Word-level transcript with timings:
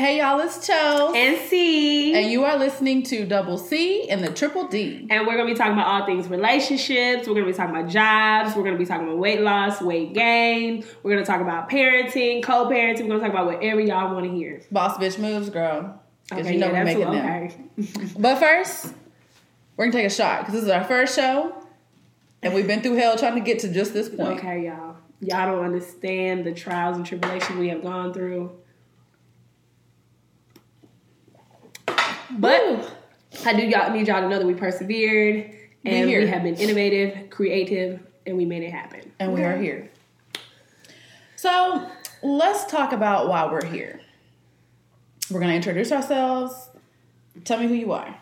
Hey 0.00 0.16
y'all, 0.16 0.40
it's 0.40 0.66
Cho. 0.66 1.12
And 1.14 1.36
C. 1.50 2.14
And 2.14 2.32
you 2.32 2.42
are 2.44 2.56
listening 2.58 3.02
to 3.02 3.26
Double 3.26 3.58
C 3.58 4.08
and 4.08 4.24
the 4.24 4.32
Triple 4.32 4.66
D. 4.66 5.06
And 5.10 5.26
we're 5.26 5.36
gonna 5.36 5.44
be 5.50 5.54
talking 5.54 5.74
about 5.74 5.88
all 5.88 6.06
things 6.06 6.26
relationships. 6.26 7.28
We're 7.28 7.34
gonna 7.34 7.44
be 7.44 7.52
talking 7.52 7.76
about 7.76 7.90
jobs. 7.90 8.56
We're 8.56 8.62
gonna 8.64 8.78
be 8.78 8.86
talking 8.86 9.06
about 9.06 9.18
weight 9.18 9.42
loss, 9.42 9.82
weight 9.82 10.14
gain. 10.14 10.86
We're 11.02 11.10
gonna 11.12 11.26
talk 11.26 11.42
about 11.42 11.68
parenting, 11.68 12.42
co-parenting. 12.42 13.02
We're 13.02 13.08
gonna 13.18 13.20
talk 13.20 13.28
about 13.28 13.44
whatever 13.44 13.78
y'all 13.78 14.14
want 14.14 14.24
to 14.24 14.32
hear. 14.32 14.62
Boss 14.72 14.96
bitch 14.96 15.18
moves, 15.18 15.50
girl. 15.50 16.00
Because 16.30 16.46
Okay, 16.46 16.54
you 16.54 16.60
know 16.60 16.68
yeah, 16.68 16.72
we're 16.78 16.84
making 16.86 17.06
what- 17.06 17.12
them. 17.12 17.44
okay. 18.06 18.14
But 18.18 18.38
first, 18.38 18.94
we're 19.76 19.84
gonna 19.84 19.92
take 19.98 20.06
a 20.06 20.14
shot 20.14 20.38
because 20.40 20.54
this 20.54 20.62
is 20.64 20.70
our 20.70 20.84
first 20.84 21.14
show, 21.14 21.54
and 22.42 22.54
we've 22.54 22.66
been 22.66 22.80
through 22.80 22.94
hell 22.96 23.18
trying 23.18 23.34
to 23.34 23.42
get 23.42 23.58
to 23.58 23.68
just 23.70 23.92
this 23.92 24.08
point. 24.08 24.38
Okay, 24.38 24.64
y'all. 24.64 24.96
Y'all 25.20 25.54
don't 25.54 25.62
understand 25.62 26.46
the 26.46 26.54
trials 26.54 26.96
and 26.96 27.04
tribulations 27.04 27.58
we 27.58 27.68
have 27.68 27.82
gone 27.82 28.14
through. 28.14 28.50
But 32.38 32.90
I 33.44 33.52
do 33.54 33.66
y'all 33.66 33.92
need 33.92 34.08
y'all 34.08 34.22
to 34.22 34.28
know 34.28 34.38
that 34.38 34.46
we 34.46 34.54
persevered 34.54 35.54
and 35.84 36.08
here. 36.08 36.20
we 36.20 36.26
have 36.26 36.42
been 36.42 36.56
innovative, 36.56 37.30
creative, 37.30 38.00
and 38.26 38.36
we 38.36 38.44
made 38.44 38.62
it 38.62 38.70
happen. 38.70 39.12
And 39.18 39.32
we 39.32 39.42
are 39.42 39.56
here. 39.56 39.90
So 41.36 41.88
let's 42.22 42.70
talk 42.70 42.92
about 42.92 43.28
why 43.28 43.46
we're 43.50 43.64
here. 43.64 44.00
We're 45.30 45.40
gonna 45.40 45.54
introduce 45.54 45.92
ourselves. 45.92 46.68
Tell 47.44 47.58
me 47.58 47.66
who 47.66 47.74
you 47.74 47.92
are. 47.92 48.14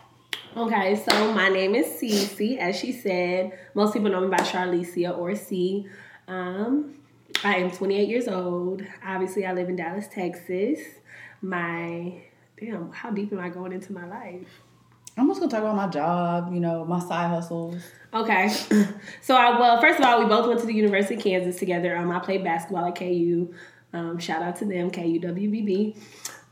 Okay, 0.55 0.95
so 0.95 1.33
my 1.33 1.49
name 1.49 1.75
is 1.75 1.85
Cece, 1.85 2.57
as 2.57 2.75
she 2.75 2.91
said. 2.91 3.57
Most 3.73 3.93
people 3.93 4.09
know 4.09 4.21
me 4.21 4.29
by 4.29 4.37
Charlicia 4.37 5.15
or 5.17 5.35
C. 5.35 5.87
Um, 6.27 6.95
I 7.43 7.57
am 7.57 7.71
28 7.71 8.07
years 8.07 8.27
old. 8.27 8.83
Obviously, 9.05 9.45
I 9.45 9.53
live 9.53 9.69
in 9.69 9.75
Dallas, 9.75 10.07
Texas. 10.07 10.79
My 11.41 12.23
damn, 12.59 12.91
how 12.91 13.09
deep 13.09 13.31
am 13.31 13.39
I 13.39 13.49
going 13.49 13.71
into 13.71 13.93
my 13.93 14.05
life? 14.07 14.47
I'm 15.17 15.27
just 15.27 15.39
gonna 15.39 15.51
talk 15.51 15.61
about 15.61 15.75
my 15.75 15.87
job, 15.87 16.53
you 16.53 16.59
know, 16.59 16.85
my 16.85 16.99
side 16.99 17.29
hustles. 17.29 17.81
Okay, 18.13 18.47
so 19.21 19.35
I 19.35 19.59
well, 19.59 19.79
first 19.81 19.99
of 19.99 20.05
all, 20.05 20.19
we 20.19 20.25
both 20.25 20.47
went 20.47 20.59
to 20.61 20.65
the 20.65 20.73
University 20.73 21.15
of 21.15 21.21
Kansas 21.21 21.57
together. 21.57 21.95
Um, 21.95 22.11
I 22.11 22.19
played 22.19 22.43
basketball 22.43 22.85
at 22.85 22.95
KU. 22.95 23.53
Um, 23.93 24.19
shout 24.19 24.41
out 24.41 24.57
to 24.57 24.65
them, 24.65 24.91
KU 24.91 25.19
WBB. 25.19 25.97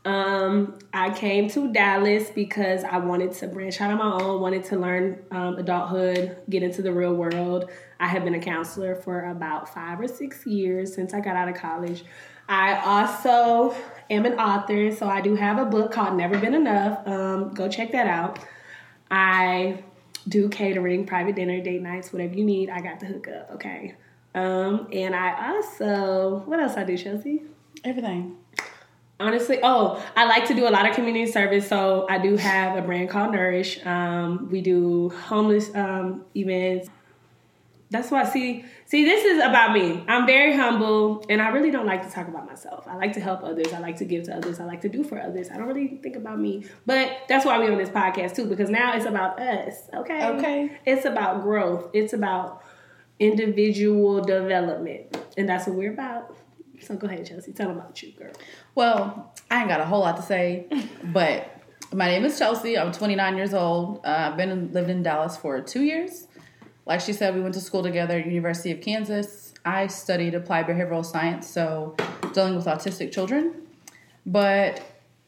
Um, 0.04 0.78
I 0.94 1.10
came 1.10 1.48
to 1.50 1.72
Dallas 1.72 2.30
because 2.30 2.84
I 2.84 2.98
wanted 2.98 3.32
to 3.34 3.48
branch 3.48 3.80
out 3.80 3.90
on 3.90 3.98
my 3.98 4.24
own, 4.24 4.40
wanted 4.40 4.64
to 4.64 4.78
learn 4.78 5.22
um, 5.30 5.56
adulthood, 5.56 6.38
get 6.48 6.62
into 6.62 6.82
the 6.82 6.92
real 6.92 7.14
world. 7.14 7.70
I 8.00 8.06
have 8.06 8.24
been 8.24 8.34
a 8.34 8.40
counselor 8.40 8.94
for 8.94 9.30
about 9.30 9.72
five 9.72 10.00
or 10.00 10.08
six 10.08 10.46
years 10.46 10.94
since 10.94 11.12
I 11.14 11.20
got 11.20 11.36
out 11.36 11.48
of 11.48 11.56
college. 11.56 12.04
I 12.48 12.78
also 12.80 13.76
am 14.10 14.26
an 14.26 14.34
author, 14.34 14.90
so 14.94 15.08
I 15.08 15.20
do 15.20 15.34
have 15.36 15.58
a 15.58 15.64
book 15.64 15.92
called 15.92 16.16
Never 16.16 16.38
Been 16.38 16.54
Enough. 16.54 17.06
Um, 17.06 17.54
go 17.54 17.68
check 17.68 17.92
that 17.92 18.06
out. 18.06 18.38
I 19.10 19.82
do 20.26 20.48
catering, 20.48 21.06
private 21.06 21.36
dinner, 21.36 21.60
date 21.60 21.82
nights, 21.82 22.12
whatever 22.12 22.34
you 22.34 22.44
need. 22.44 22.70
I 22.70 22.80
got 22.80 23.00
the 23.00 23.06
hookup, 23.06 23.50
okay. 23.54 23.94
Um, 24.34 24.88
and 24.92 25.14
I 25.14 25.54
also, 25.54 26.42
what 26.46 26.60
else 26.60 26.76
I 26.76 26.84
do, 26.84 26.96
Chelsea? 26.96 27.42
Everything. 27.84 28.36
Honestly, 29.20 29.58
oh, 29.62 30.02
I 30.14 30.26
like 30.26 30.46
to 30.46 30.54
do 30.54 30.68
a 30.68 30.70
lot 30.70 30.88
of 30.88 30.94
community 30.94 31.30
service. 31.30 31.68
So 31.68 32.06
I 32.08 32.18
do 32.18 32.36
have 32.36 32.76
a 32.76 32.82
brand 32.82 33.10
called 33.10 33.32
Nourish. 33.32 33.84
Um, 33.84 34.48
we 34.50 34.60
do 34.60 35.08
homeless 35.08 35.74
um, 35.74 36.24
events. 36.36 36.88
That's 37.90 38.10
why 38.10 38.24
see 38.24 38.64
see 38.84 39.04
this 39.04 39.24
is 39.24 39.42
about 39.42 39.72
me. 39.72 40.04
I'm 40.08 40.26
very 40.26 40.54
humble 40.54 41.24
and 41.28 41.40
I 41.40 41.48
really 41.48 41.70
don't 41.70 41.86
like 41.86 42.06
to 42.06 42.12
talk 42.12 42.28
about 42.28 42.46
myself. 42.46 42.86
I 42.86 42.96
like 42.96 43.14
to 43.14 43.20
help 43.20 43.42
others. 43.42 43.72
I 43.72 43.78
like 43.78 43.96
to 43.98 44.04
give 44.04 44.24
to 44.24 44.36
others. 44.36 44.60
I 44.60 44.64
like 44.64 44.82
to 44.82 44.88
do 44.90 45.02
for 45.02 45.20
others. 45.20 45.48
I 45.50 45.56
don't 45.56 45.66
really 45.66 45.98
think 46.02 46.16
about 46.16 46.38
me. 46.38 46.66
But 46.84 47.22
that's 47.28 47.46
why 47.46 47.58
we're 47.58 47.72
on 47.72 47.78
this 47.78 47.88
podcast 47.88 48.36
too 48.36 48.44
because 48.44 48.68
now 48.68 48.94
it's 48.94 49.06
about 49.06 49.40
us. 49.40 49.88
Okay. 49.94 50.26
Okay. 50.26 50.78
It's 50.84 51.06
about 51.06 51.42
growth. 51.42 51.90
It's 51.94 52.12
about 52.12 52.62
individual 53.18 54.22
development. 54.22 55.16
And 55.36 55.48
that's 55.48 55.66
what 55.66 55.76
we're 55.76 55.92
about. 55.92 56.36
So 56.80 56.94
go 56.94 57.06
ahead, 57.06 57.26
Chelsea. 57.26 57.52
Tell 57.52 57.68
them 57.68 57.78
about 57.78 58.02
you, 58.02 58.12
girl. 58.12 58.32
Well, 58.74 59.34
I 59.50 59.60
ain't 59.60 59.68
got 59.68 59.80
a 59.80 59.84
whole 59.84 60.00
lot 60.00 60.16
to 60.16 60.22
say, 60.22 60.68
but 61.04 61.58
my 61.92 62.06
name 62.06 62.24
is 62.24 62.38
Chelsea. 62.38 62.78
I'm 62.78 62.92
29 62.92 63.36
years 63.36 63.54
old. 63.54 64.00
Uh, 64.04 64.30
I've 64.30 64.36
been 64.36 64.72
lived 64.72 64.90
in 64.90 65.02
Dallas 65.02 65.36
for 65.36 65.60
two 65.60 65.82
years. 65.82 66.27
Like 66.88 67.02
she 67.02 67.12
said, 67.12 67.34
we 67.34 67.42
went 67.42 67.52
to 67.54 67.60
school 67.60 67.82
together 67.82 68.18
at 68.18 68.26
University 68.26 68.72
of 68.72 68.80
Kansas. 68.80 69.52
I 69.62 69.88
studied 69.88 70.34
applied 70.34 70.66
behavioral 70.66 71.04
science, 71.04 71.46
so 71.46 71.94
dealing 72.32 72.56
with 72.56 72.64
autistic 72.64 73.12
children. 73.12 73.52
But 74.24 74.80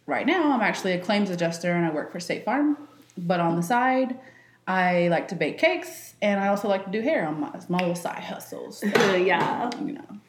right 0.07 0.25
now, 0.25 0.53
I'm 0.53 0.63
actually 0.63 0.93
a 0.93 0.99
claims 0.99 1.29
adjuster 1.29 1.71
and 1.71 1.85
I 1.85 1.91
work 1.91 2.13
for 2.13 2.19
State 2.19 2.47
Farm. 2.47 2.79
But 3.19 3.41
on 3.41 3.57
the 3.57 3.63
side, 3.63 4.19
I 4.67 5.09
like 5.09 5.29
to 5.29 5.35
bake 5.35 5.59
cakes 5.59 6.15
and 6.23 6.41
I 6.41 6.49
also 6.49 6.67
like 6.67 6.87
to 6.87 6.91
do 6.91 7.03
hair 7.03 7.27
on 7.27 7.41
my, 7.41 7.51
my 7.69 7.79
little 7.79 7.95
side 7.95 8.25
hustles. 8.25 8.83
yeah. 8.95 9.71
You 9.85 9.93
know. 9.93 10.21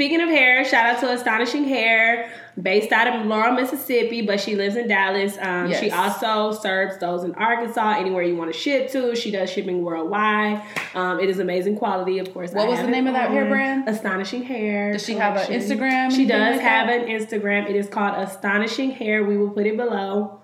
Speaking 0.00 0.22
of 0.22 0.30
hair, 0.30 0.64
shout 0.64 0.86
out 0.86 0.98
to 1.00 1.10
Astonishing 1.12 1.64
Hair, 1.64 2.32
based 2.62 2.90
out 2.90 3.06
of 3.06 3.26
Laurel, 3.26 3.52
Mississippi, 3.52 4.22
but 4.22 4.40
she 4.40 4.56
lives 4.56 4.74
in 4.74 4.88
Dallas. 4.88 5.36
Um, 5.38 5.70
She 5.74 5.90
also 5.90 6.58
serves 6.58 6.96
those 6.96 7.22
in 7.22 7.34
Arkansas, 7.34 7.96
anywhere 7.98 8.22
you 8.22 8.34
want 8.34 8.50
to 8.50 8.58
ship 8.58 8.90
to. 8.92 9.14
She 9.14 9.30
does 9.30 9.50
shipping 9.50 9.82
worldwide. 9.82 10.62
Um, 10.94 11.20
it 11.20 11.28
is 11.28 11.38
amazing 11.38 11.76
quality, 11.76 12.18
of 12.18 12.32
course. 12.32 12.52
What 12.52 12.64
I 12.64 12.70
was 12.70 12.80
the 12.80 12.86
name 12.86 13.08
of 13.08 13.12
that 13.12 13.30
hair 13.30 13.46
brand? 13.46 13.90
Astonishing 13.90 14.42
Hair. 14.42 14.94
Does 14.94 15.04
she 15.04 15.12
have 15.16 15.36
an. 15.36 15.52
Instagram, 15.52 16.10
She 16.16 16.24
does 16.24 16.56
like 16.56 16.62
have 16.62 16.86
that? 16.86 17.02
an 17.02 17.08
Instagram. 17.08 17.68
It 17.68 17.76
is 17.76 17.86
called 17.90 18.14
Astonishing 18.26 18.92
Hair. 18.92 19.24
We 19.24 19.36
will 19.36 19.50
put 19.50 19.66
it 19.66 19.76
below. 19.76 20.40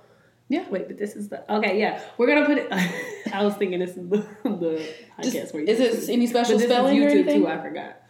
Yeah. 0.50 0.68
Wait, 0.68 0.86
but 0.86 0.98
this 0.98 1.16
is 1.16 1.30
the 1.30 1.50
okay. 1.50 1.80
Yeah, 1.80 2.02
we're 2.18 2.26
gonna 2.26 2.44
put 2.44 2.58
it. 2.58 2.70
I 3.32 3.42
was 3.42 3.54
thinking 3.54 3.78
this 3.78 3.96
is 3.96 4.06
the 4.10 4.18
the 4.44 4.86
podcast 5.18 5.32
Just- 5.32 5.54
where 5.54 5.62
you 5.62 5.68
is 5.70 5.80
it 5.80 6.12
any 6.12 6.26
special 6.26 6.58
but 6.58 6.64
spelling 6.66 7.02
or 7.02 7.08
anything? 7.08 7.40
too. 7.40 7.48
I 7.48 7.56
forgot. 7.62 8.02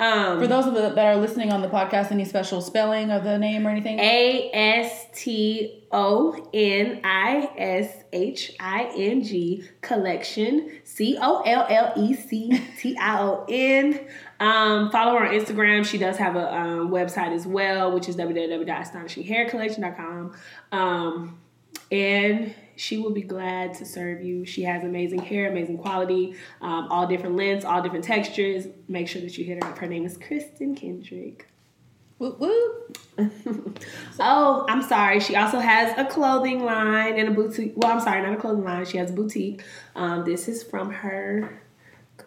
Um, 0.00 0.40
For 0.40 0.46
those 0.46 0.66
of 0.66 0.72
the, 0.72 0.88
that 0.88 1.06
are 1.06 1.16
listening 1.16 1.52
on 1.52 1.60
the 1.60 1.68
podcast, 1.68 2.10
any 2.10 2.24
special 2.24 2.62
spelling 2.62 3.10
of 3.10 3.22
the 3.22 3.38
name 3.38 3.66
or 3.66 3.70
anything? 3.70 3.98
A 3.98 4.50
S 4.50 5.08
T 5.14 5.84
O 5.92 6.48
N 6.54 7.02
I 7.04 7.50
S 7.58 8.02
H 8.10 8.52
I 8.58 8.90
N 8.96 9.22
G 9.22 9.62
collection 9.82 10.80
C 10.84 11.18
O 11.20 11.42
L 11.42 11.66
L 11.68 11.92
E 11.96 12.14
C 12.14 12.66
T 12.78 12.96
I 12.96 13.20
O 13.20 13.44
N. 13.46 14.00
Um, 14.40 14.90
follow 14.90 15.18
her 15.18 15.28
on 15.28 15.34
Instagram. 15.34 15.84
She 15.84 15.98
does 15.98 16.16
have 16.16 16.34
a 16.34 16.54
um, 16.54 16.88
website 16.88 17.34
as 17.34 17.46
well, 17.46 17.92
which 17.92 18.08
is 18.08 18.16
www.astonishinghaircollection.com. 18.16 20.34
Um, 20.72 21.38
and 21.92 22.54
she 22.80 22.96
will 22.96 23.10
be 23.10 23.22
glad 23.22 23.74
to 23.74 23.84
serve 23.84 24.22
you. 24.22 24.46
She 24.46 24.62
has 24.62 24.84
amazing 24.84 25.20
hair, 25.20 25.50
amazing 25.50 25.76
quality, 25.76 26.34
um, 26.62 26.88
all 26.90 27.06
different 27.06 27.36
lengths, 27.36 27.62
all 27.62 27.82
different 27.82 28.04
textures. 28.04 28.68
Make 28.88 29.06
sure 29.06 29.20
that 29.20 29.36
you 29.36 29.44
hit 29.44 29.62
her 29.62 29.70
up. 29.70 29.76
Her 29.76 29.86
name 29.86 30.06
is 30.06 30.16
Kristen 30.16 30.74
Kendrick. 30.74 31.46
Whoop, 32.16 32.40
whoop. 32.40 32.98
Oh, 34.18 34.64
I'm 34.68 34.82
sorry. 34.82 35.20
She 35.20 35.36
also 35.36 35.58
has 35.58 35.96
a 35.98 36.06
clothing 36.06 36.64
line 36.64 37.18
and 37.18 37.28
a 37.28 37.32
boutique. 37.32 37.74
Well, 37.76 37.92
I'm 37.92 38.00
sorry, 38.00 38.22
not 38.22 38.32
a 38.32 38.36
clothing 38.36 38.64
line. 38.64 38.84
She 38.86 38.96
has 38.96 39.10
a 39.10 39.14
boutique. 39.14 39.62
Um, 39.94 40.24
this 40.24 40.48
is 40.48 40.62
from 40.62 40.90
her 40.90 41.59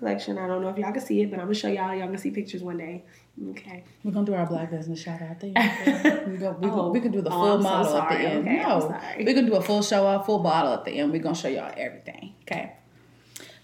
collection. 0.04 0.38
I 0.38 0.48
don't 0.48 0.62
know 0.62 0.70
if 0.70 0.78
y'all 0.78 0.92
can 0.92 1.02
see 1.02 1.22
it, 1.22 1.30
but 1.32 1.40
I'm 1.40 1.46
gonna 1.46 1.56
show 1.56 1.70
y'all. 1.70 1.96
Y'all 1.96 2.08
can 2.08 2.18
see 2.18 2.32
pictures 2.32 2.62
one 2.62 2.78
day. 2.78 3.04
Okay. 3.52 3.84
We're 4.04 4.12
gonna 4.12 4.26
do 4.26 4.34
our 4.34 4.46
black 4.46 4.70
business 4.70 5.02
shout 5.02 5.22
out 5.22 5.40
thing. 5.40 5.56
We, 6.28 6.38
go, 6.38 6.52
we, 6.60 6.70
Oh. 6.70 6.92
we 6.92 7.00
can 7.00 7.12
do 7.12 7.22
the 7.22 7.30
Oh, 7.30 7.34
full 7.34 7.58
so 7.58 7.64
model 7.64 7.98
at 7.98 8.10
the 8.10 8.16
end. 8.18 8.48
Okay, 8.48 8.58
no, 8.62 9.00
we 9.18 9.34
can 9.34 9.46
do 9.46 9.56
a 9.56 9.62
full 9.62 9.82
show 9.82 10.06
off, 10.06 10.26
full 10.26 10.40
bottle 10.40 10.74
at 10.74 10.86
the 10.86 10.92
end. 10.92 11.12
We're 11.12 11.22
gonna 11.22 11.36
show 11.36 11.48
y'all 11.48 11.74
everything. 11.78 12.34
Okay. 12.44 12.74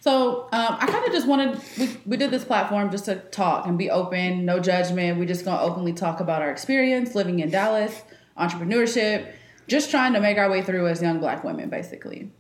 So 0.02 0.44
um, 0.54 0.78
I 0.80 0.88
kind 0.88 1.06
of 1.06 1.12
just 1.12 1.28
wanted 1.28 1.60
we, 1.78 1.90
we 2.06 2.18
did 2.18 2.32
this 2.32 2.46
platform 2.46 2.90
just 2.90 3.06
to 3.06 3.16
talk 3.16 3.68
and 3.68 3.78
be 3.78 3.90
open, 3.90 4.46
no 4.46 4.60
judgment. 4.60 5.20
We're 5.20 5.26
just 5.28 5.44
gonna 5.46 5.62
openly 5.62 5.94
talk 5.94 6.20
about 6.22 6.42
our 6.42 6.52
experience 6.52 7.16
living 7.16 7.40
in 7.40 7.50
Dallas, 7.50 8.02
entrepreneurship, 8.38 9.32
just 9.68 9.92
trying 9.92 10.14
to 10.14 10.22
make 10.22 10.38
our 10.38 10.50
way 10.50 10.62
through 10.62 10.88
as 10.88 11.02
young 11.02 11.20
black 11.20 11.44
women, 11.44 11.70
basically. 11.70 12.32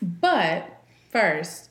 But 0.00 0.68
first, 1.10 1.67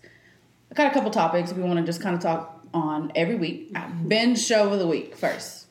I 0.72 0.74
got 0.74 0.92
a 0.92 0.94
couple 0.94 1.12
topics 1.12 1.54
we 1.54 1.64
want 1.64 1.80
to 1.80 1.86
just 1.86 2.02
kind 2.02 2.16
of 2.16 2.22
talk 2.22 2.66
on 2.74 3.12
every 3.16 3.36
week. 3.36 3.72
Uh, 3.76 3.88
Binge 4.08 4.40
show 4.40 4.72
of 4.72 4.80
the 4.80 4.88
week 4.88 5.16
first. 5.16 5.68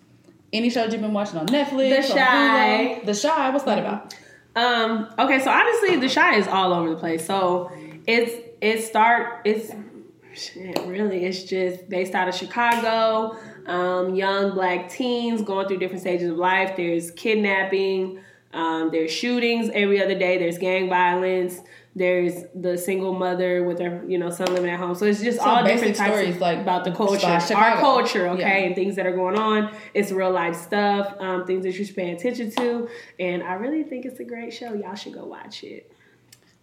Any 0.52 0.70
shows 0.70 0.92
you've 0.92 1.02
been 1.02 1.12
watching 1.12 1.38
on 1.38 1.46
Netflix? 1.46 2.08
The 2.08 2.14
Chi. 2.14 3.00
Hulu? 3.02 3.06
The 3.06 3.28
Chi. 3.28 3.50
What's 3.50 3.64
that 3.64 3.78
about? 3.78 4.14
Um, 4.54 5.08
okay, 5.18 5.38
so 5.40 5.50
honestly, 5.50 5.96
the 5.96 6.08
Chi 6.08 6.36
is 6.36 6.48
all 6.48 6.72
over 6.72 6.90
the 6.90 6.96
place. 6.96 7.26
So 7.26 7.70
it's 8.06 8.32
it 8.60 8.82
start 8.82 9.42
it's 9.44 9.70
shit, 10.34 10.78
really 10.86 11.24
it's 11.24 11.44
just 11.44 11.88
based 11.88 12.14
out 12.14 12.28
of 12.28 12.34
Chicago. 12.34 13.36
Um, 13.66 14.14
young 14.14 14.54
black 14.54 14.88
teens 14.88 15.42
going 15.42 15.68
through 15.68 15.78
different 15.78 16.00
stages 16.00 16.30
of 16.30 16.38
life. 16.38 16.76
There's 16.76 17.10
kidnapping, 17.10 18.20
um, 18.54 18.90
there's 18.90 19.10
shootings 19.10 19.70
every 19.74 20.02
other 20.02 20.18
day. 20.18 20.38
There's 20.38 20.56
gang 20.58 20.88
violence. 20.88 21.60
There's 21.98 22.44
the 22.54 22.76
single 22.76 23.14
mother 23.14 23.64
with 23.64 23.78
her, 23.80 24.04
you 24.06 24.18
know, 24.18 24.28
son 24.28 24.52
living 24.52 24.68
at 24.68 24.78
home. 24.78 24.94
So 24.94 25.06
it's 25.06 25.22
just 25.22 25.38
So 25.38 25.44
all 25.46 25.64
different 25.64 25.96
types 25.96 26.12
stories, 26.12 26.34
of, 26.34 26.40
like, 26.42 26.58
about 26.58 26.84
the 26.84 26.92
culture, 26.92 27.26
our 27.26 27.76
culture, 27.78 28.28
okay, 28.28 28.40
Yeah. 28.42 28.66
and 28.66 28.74
things 28.74 28.96
that 28.96 29.06
are 29.06 29.16
going 29.16 29.38
on. 29.38 29.74
It's 29.94 30.12
real 30.12 30.30
life 30.30 30.54
stuff, 30.56 31.14
um, 31.20 31.46
things 31.46 31.64
that 31.64 31.74
you 31.78 31.84
should 31.86 31.96
pay 31.96 32.10
attention 32.10 32.50
to, 32.50 32.88
and 33.18 33.42
I 33.42 33.54
really 33.54 33.82
think 33.82 34.04
it's 34.04 34.20
a 34.20 34.24
great 34.24 34.52
show. 34.52 34.74
Y'all 34.74 34.94
should 34.94 35.14
go 35.14 35.24
watch 35.24 35.64
it. 35.64 35.90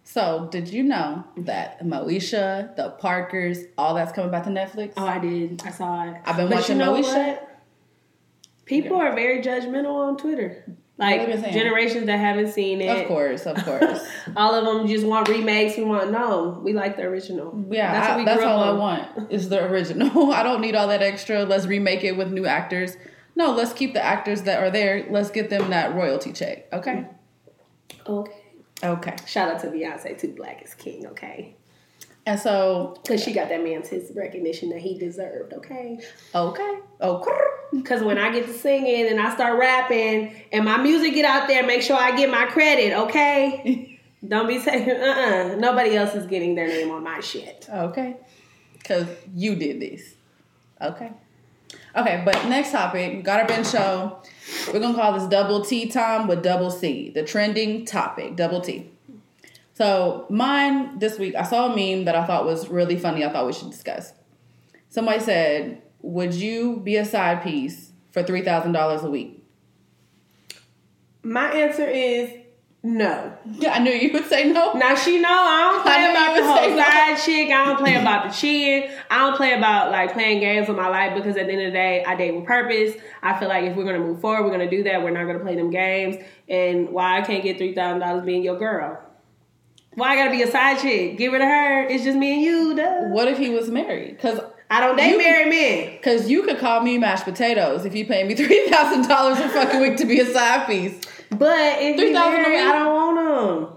So, 0.04 0.46
did 0.52 0.68
you 0.68 0.84
know 0.84 1.24
that 1.38 1.82
Moesha, 1.82 2.76
the 2.76 2.90
Parkers, 2.90 3.58
all 3.76 3.94
that's 3.94 4.12
coming 4.12 4.30
back 4.30 4.44
to 4.44 4.50
Netflix? 4.50 4.92
Oh, 4.96 5.04
I 5.04 5.18
did. 5.18 5.62
I 5.66 5.70
saw 5.70 6.04
it. 6.04 6.14
I've 6.26 6.36
been 6.36 6.48
But 6.48 6.58
watching 6.58 6.78
you 6.78 6.84
know 6.84 6.92
Moesha. 6.94 7.26
what? 7.28 7.60
People 8.66 8.98
are 8.98 9.12
very 9.16 9.42
judgmental 9.42 9.94
on 9.94 10.16
Twitter. 10.16 10.64
What 10.96 11.08
have 11.08 11.28
you 11.28 11.36
Like 11.36 11.52
generations 11.52 12.06
that 12.06 12.18
haven't 12.18 12.52
seen 12.52 12.80
it. 12.80 13.02
Of 13.02 13.08
course, 13.08 13.46
of 13.46 13.56
course. 13.64 14.06
All 14.36 14.54
of 14.54 14.64
them 14.64 14.86
just 14.86 15.04
want 15.04 15.28
remakes. 15.28 15.76
We 15.76 15.82
want 15.82 16.12
no. 16.12 16.60
We 16.62 16.72
like 16.72 16.96
the 16.96 17.02
original. 17.02 17.66
Yeah, 17.68 17.92
that's 17.92 18.06
that's, 18.06 18.08
what 18.10 18.18
we 18.18 18.24
that's 18.24 18.38
grew 18.38 18.46
up 18.46 18.58
all 18.58 18.64
I 18.64 18.72
want 18.72 19.32
is 19.32 19.48
the 19.48 19.64
original. 19.64 20.32
I 20.32 20.44
don't 20.44 20.60
need 20.60 20.76
all 20.76 20.86
that 20.88 21.02
extra. 21.02 21.44
Let's 21.44 21.66
remake 21.66 22.04
it 22.04 22.16
with 22.16 22.30
new 22.30 22.46
actors. 22.46 22.96
No, 23.34 23.50
let's 23.52 23.72
keep 23.72 23.92
the 23.92 24.04
actors 24.04 24.42
that 24.42 24.62
are 24.62 24.70
there. 24.70 25.06
Let's 25.10 25.30
get 25.30 25.50
them 25.50 25.70
that 25.70 25.96
royalty 25.96 26.32
check. 26.32 26.72
Okay. 26.72 27.06
Okay. 28.06 28.42
Okay. 28.84 29.16
Shout 29.26 29.48
out 29.52 29.60
to 29.62 29.68
Beyonce 29.68 30.16
too. 30.16 30.34
Black 30.36 30.62
is 30.62 30.74
king. 30.74 31.06
Okay. 31.08 31.56
And 32.26 32.40
so, 32.40 32.96
Because 33.02 33.22
she 33.22 33.32
got 33.32 33.50
that 33.50 33.62
man's 33.62 33.88
his 33.88 34.10
recognition 34.14 34.70
that 34.70 34.80
he 34.80 34.98
deserved. 34.98 35.52
Okay. 35.52 35.98
okay. 36.34 36.78
Okay. 37.00 37.38
Because 37.72 38.02
when 38.02 38.16
I 38.18 38.32
get 38.32 38.46
to 38.46 38.52
singing 38.52 39.08
and 39.08 39.20
I 39.20 39.34
start 39.34 39.58
rapping 39.58 40.34
and 40.52 40.64
my 40.64 40.78
music 40.78 41.12
get 41.14 41.24
out 41.26 41.48
there, 41.48 41.62
make 41.66 41.82
sure 41.82 41.96
I 41.96 42.16
get 42.16 42.30
my 42.30 42.46
credit. 42.46 42.92
Okay. 42.94 44.00
Don't 44.26 44.46
be 44.46 44.58
saying 44.58 44.88
uh 44.90 45.52
uh 45.52 45.54
Nobody 45.56 45.96
else 45.96 46.14
is 46.14 46.26
getting 46.26 46.54
their 46.54 46.66
name 46.66 46.90
on 46.90 47.02
my 47.02 47.20
shit. 47.20 47.68
okay. 47.70 48.16
Because 48.72 49.06
you 49.34 49.54
did 49.54 49.80
this. 49.80 50.14
Okay. 50.80 51.10
Okay, 51.96 52.22
but 52.24 52.46
next 52.48 52.72
topic, 52.72 53.22
got 53.24 53.40
our 53.40 53.46
bench 53.46 53.70
show. 53.70 54.18
We're 54.72 54.80
gonna 54.80 54.94
call 54.94 55.18
this 55.18 55.28
double 55.28 55.64
T 55.64 55.86
time 55.88 56.26
with 56.26 56.42
double 56.42 56.70
C, 56.70 57.10
the 57.10 57.22
trending 57.22 57.84
topic, 57.86 58.36
double 58.36 58.60
T. 58.60 58.90
So 59.74 60.26
mine 60.30 60.98
this 61.00 61.18
week, 61.18 61.34
I 61.34 61.42
saw 61.42 61.72
a 61.72 61.76
meme 61.76 62.04
that 62.04 62.14
I 62.14 62.24
thought 62.26 62.46
was 62.46 62.68
really 62.68 62.96
funny. 62.96 63.24
I 63.24 63.32
thought 63.32 63.46
we 63.46 63.52
should 63.52 63.70
discuss. 63.70 64.12
Somebody 64.88 65.20
said, 65.20 65.82
"Would 66.00 66.32
you 66.34 66.78
be 66.78 66.96
a 66.96 67.04
side 67.04 67.42
piece 67.42 67.92
for 68.12 68.22
three 68.22 68.42
thousand 68.42 68.72
dollars 68.72 69.02
a 69.02 69.10
week?" 69.10 69.44
My 71.24 71.50
answer 71.50 71.88
is 71.88 72.30
no. 72.84 73.36
Yeah, 73.58 73.72
I 73.74 73.78
knew 73.80 73.90
you 73.90 74.12
would 74.12 74.26
say 74.26 74.52
no. 74.52 74.74
Now 74.74 74.94
she 74.94 75.18
know 75.18 75.28
I 75.28 75.72
don't 75.72 75.82
play 75.82 75.98
knew 75.98 76.10
about 76.10 76.36
the 76.36 76.46
whole 76.46 76.76
no. 76.76 76.84
side 76.84 77.16
chick. 77.24 77.50
I 77.50 77.64
don't 77.64 77.78
play 77.78 77.96
about 77.96 78.28
the 78.28 78.32
cheating. 78.32 78.90
I 79.10 79.18
don't 79.18 79.36
play 79.36 79.54
about 79.54 79.90
like 79.90 80.12
playing 80.12 80.38
games 80.38 80.68
with 80.68 80.76
my 80.76 80.88
life 80.88 81.16
because 81.16 81.36
at 81.36 81.46
the 81.46 81.52
end 81.52 81.62
of 81.62 81.66
the 81.68 81.72
day, 81.72 82.04
I 82.04 82.14
date 82.14 82.36
with 82.36 82.44
purpose. 82.44 82.94
I 83.24 83.36
feel 83.40 83.48
like 83.48 83.64
if 83.64 83.76
we're 83.76 83.84
gonna 83.84 83.98
move 83.98 84.20
forward, 84.20 84.44
we're 84.44 84.52
gonna 84.52 84.70
do 84.70 84.84
that. 84.84 85.02
We're 85.02 85.10
not 85.10 85.24
gonna 85.24 85.40
play 85.40 85.56
them 85.56 85.70
games. 85.70 86.22
And 86.48 86.90
why 86.90 87.18
I 87.18 87.22
can't 87.22 87.42
get 87.42 87.58
three 87.58 87.74
thousand 87.74 87.98
dollars 87.98 88.24
being 88.24 88.44
your 88.44 88.56
girl? 88.56 89.00
Why 89.94 90.10
I 90.12 90.16
gotta 90.16 90.30
be 90.30 90.42
a 90.42 90.50
side 90.50 90.78
chick? 90.80 91.16
Get 91.18 91.30
rid 91.32 91.40
of 91.40 91.48
her. 91.48 91.84
It's 91.88 92.04
just 92.04 92.16
me 92.16 92.34
and 92.34 92.42
you. 92.42 92.74
Duh. 92.76 93.08
What 93.08 93.28
if 93.28 93.38
he 93.38 93.50
was 93.50 93.70
married? 93.70 94.16
Because 94.16 94.40
I 94.70 94.80
don't 94.80 94.96
date 94.96 95.16
married 95.16 95.48
men. 95.50 95.98
Cause 96.02 96.28
you 96.28 96.42
could 96.42 96.58
call 96.58 96.80
me 96.80 96.98
mashed 96.98 97.24
potatoes 97.24 97.84
if 97.84 97.94
you 97.94 98.06
pay 98.06 98.24
me 98.24 98.34
three 98.40 98.68
thousand 98.68 99.08
dollars 99.08 99.38
a 99.38 99.48
fucking 99.48 99.80
week 99.80 99.96
to 99.98 100.06
be 100.06 100.20
a 100.20 100.26
side 100.26 100.66
piece. 100.66 101.00
But 101.30 101.80
if 101.80 101.98
you 101.98 102.12
3,000 102.12 102.44
a 102.44 102.48
week? 102.48 102.58
I 102.58 102.72
don't 102.72 102.94
want 102.94 103.16
them. 103.18 103.76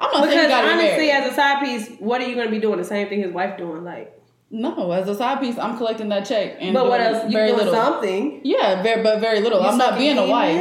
I'm 0.00 0.12
not 0.12 0.28
Because 0.28 0.52
honestly, 0.52 1.10
as 1.10 1.32
a 1.32 1.34
side 1.34 1.64
piece, 1.64 1.96
what 1.98 2.20
are 2.20 2.28
you 2.28 2.34
gonna 2.34 2.50
be 2.50 2.58
doing? 2.58 2.78
The 2.78 2.84
same 2.84 3.08
thing 3.08 3.22
his 3.22 3.32
wife 3.32 3.56
doing, 3.56 3.84
like. 3.84 4.12
No, 4.50 4.92
as 4.92 5.08
a 5.08 5.14
side 5.14 5.40
piece, 5.40 5.58
I'm 5.58 5.76
collecting 5.76 6.08
that 6.10 6.24
check. 6.26 6.56
And 6.60 6.72
But 6.74 6.86
what 6.86 7.00
else? 7.00 7.24
You 7.24 7.38
doing 7.38 7.56
little. 7.56 7.74
something? 7.74 8.40
Yeah, 8.44 8.82
very, 8.82 9.02
but 9.02 9.20
very 9.20 9.40
little. 9.40 9.60
You 9.60 9.66
I'm 9.66 9.78
not 9.78 9.98
being 9.98 10.18
a 10.18 10.26
wife. 10.26 10.60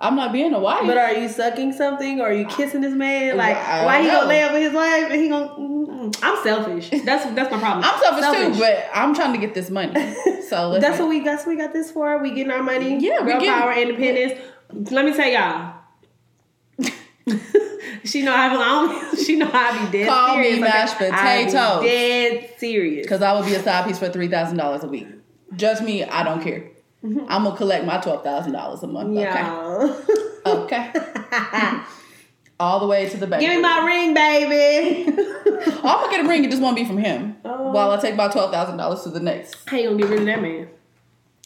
I'm 0.00 0.14
not 0.14 0.32
being 0.32 0.54
a 0.54 0.60
wife. 0.60 0.86
But 0.86 0.96
are 0.96 1.12
you 1.14 1.28
sucking 1.28 1.72
something? 1.72 2.20
Or 2.20 2.28
are 2.28 2.32
you 2.32 2.46
kissing 2.46 2.80
this 2.82 2.94
man? 2.94 3.36
Like, 3.36 3.56
I 3.56 3.84
why 3.84 3.94
don't 3.96 4.02
he 4.02 4.08
know. 4.08 4.14
gonna 4.18 4.28
lay 4.28 4.42
up 4.42 4.52
with 4.52 4.62
his 4.62 4.72
wife 4.72 5.10
and 5.10 5.20
he 5.20 5.28
gonna? 5.28 6.10
I'm 6.22 6.42
selfish. 6.44 6.90
That's 7.04 7.24
that's 7.34 7.50
my 7.50 7.58
problem. 7.58 7.84
I'm 7.84 8.00
selfish, 8.00 8.54
too, 8.56 8.60
but 8.60 8.86
I'm 8.94 9.14
trying 9.14 9.32
to 9.32 9.38
get 9.38 9.54
this 9.54 9.70
money. 9.70 10.14
So 10.48 10.78
that's 10.78 10.98
what 10.98 11.10
we 11.10 11.20
that's 11.20 11.44
what 11.44 11.56
we 11.56 11.60
got 11.60 11.74
this 11.74 11.90
for. 11.90 12.16
We 12.22 12.30
getting 12.30 12.50
our 12.50 12.62
money. 12.62 12.96
Yeah, 12.98 13.20
we 13.20 13.32
girl 13.32 13.40
getting- 13.40 13.48
power, 13.60 13.72
independence. 13.74 14.40
Let 14.90 15.04
me 15.04 15.12
tell 15.14 15.28
y'all. 15.28 15.74
she 18.04 18.22
know 18.22 18.32
I 18.34 19.10
be, 19.14 19.22
she 19.24 19.36
know 19.36 19.50
I 19.52 19.84
be 19.84 19.92
dead 19.98 20.08
Call 20.08 20.38
me 20.38 20.44
serious. 20.44 20.60
mashed 20.60 20.94
I 21.02 21.04
be 21.04 21.10
potatoes. 21.50 21.82
dead 21.82 22.50
serious. 22.56 23.04
Because 23.04 23.20
I 23.20 23.34
would 23.34 23.44
be 23.44 23.54
a 23.54 23.62
side 23.62 23.86
piece 23.86 23.98
for 23.98 24.08
three 24.08 24.28
thousand 24.28 24.56
dollars 24.56 24.84
a 24.84 24.88
week. 24.88 25.06
Judge 25.54 25.82
me, 25.82 26.02
I 26.04 26.22
don't 26.22 26.42
care. 26.42 26.70
Mm-hmm. 27.08 27.26
I'm 27.28 27.44
gonna 27.44 27.56
collect 27.56 27.84
my 27.84 27.98
twelve 27.98 28.22
thousand 28.24 28.52
dollars 28.52 28.82
a 28.82 28.86
month. 28.86 29.14
Yeah. 29.16 29.94
Okay. 30.46 30.92
Okay. 30.92 30.92
All 32.60 32.80
the 32.80 32.86
way 32.86 33.08
to 33.08 33.16
the 33.16 33.26
bank. 33.26 33.40
Give 33.40 33.54
me 33.54 33.60
my 33.62 33.84
ring, 33.86 34.14
baby. 34.14 35.06
I'm 35.16 35.82
gonna 35.82 36.10
get 36.10 36.24
a 36.24 36.28
ring. 36.28 36.44
It 36.44 36.50
just 36.50 36.62
won't 36.62 36.74
be 36.76 36.84
from 36.84 36.98
him. 36.98 37.36
Oh. 37.44 37.70
While 37.70 37.90
I 37.92 38.00
take 38.00 38.16
my 38.16 38.28
twelve 38.28 38.50
thousand 38.50 38.76
dollars 38.78 39.02
to 39.02 39.10
the 39.10 39.20
next. 39.20 39.56
How 39.68 39.76
you 39.76 39.90
gonna 39.90 39.98
get 40.02 40.10
rid 40.10 40.20
of 40.20 40.26
that 40.26 40.42
man? 40.42 40.68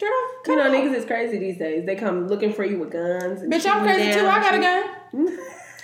Girl, 0.01 0.11
You 0.47 0.57
know, 0.57 0.63
on. 0.65 0.71
niggas 0.73 0.95
is 0.97 1.05
crazy 1.05 1.39
these 1.39 1.59
days. 1.59 1.85
They 1.87 1.95
come 1.97 2.27
looking 2.29 2.53
for 2.53 2.65
you 2.65 2.79
with 2.79 2.91
guns. 2.91 3.43
and 3.43 3.53
Bitch, 3.53 3.67
I'm 3.71 3.83
crazy 3.85 4.13
too. 4.19 4.27
I 4.27 4.41
got 4.41 4.55
a 4.55 4.59
gun. 4.59 5.39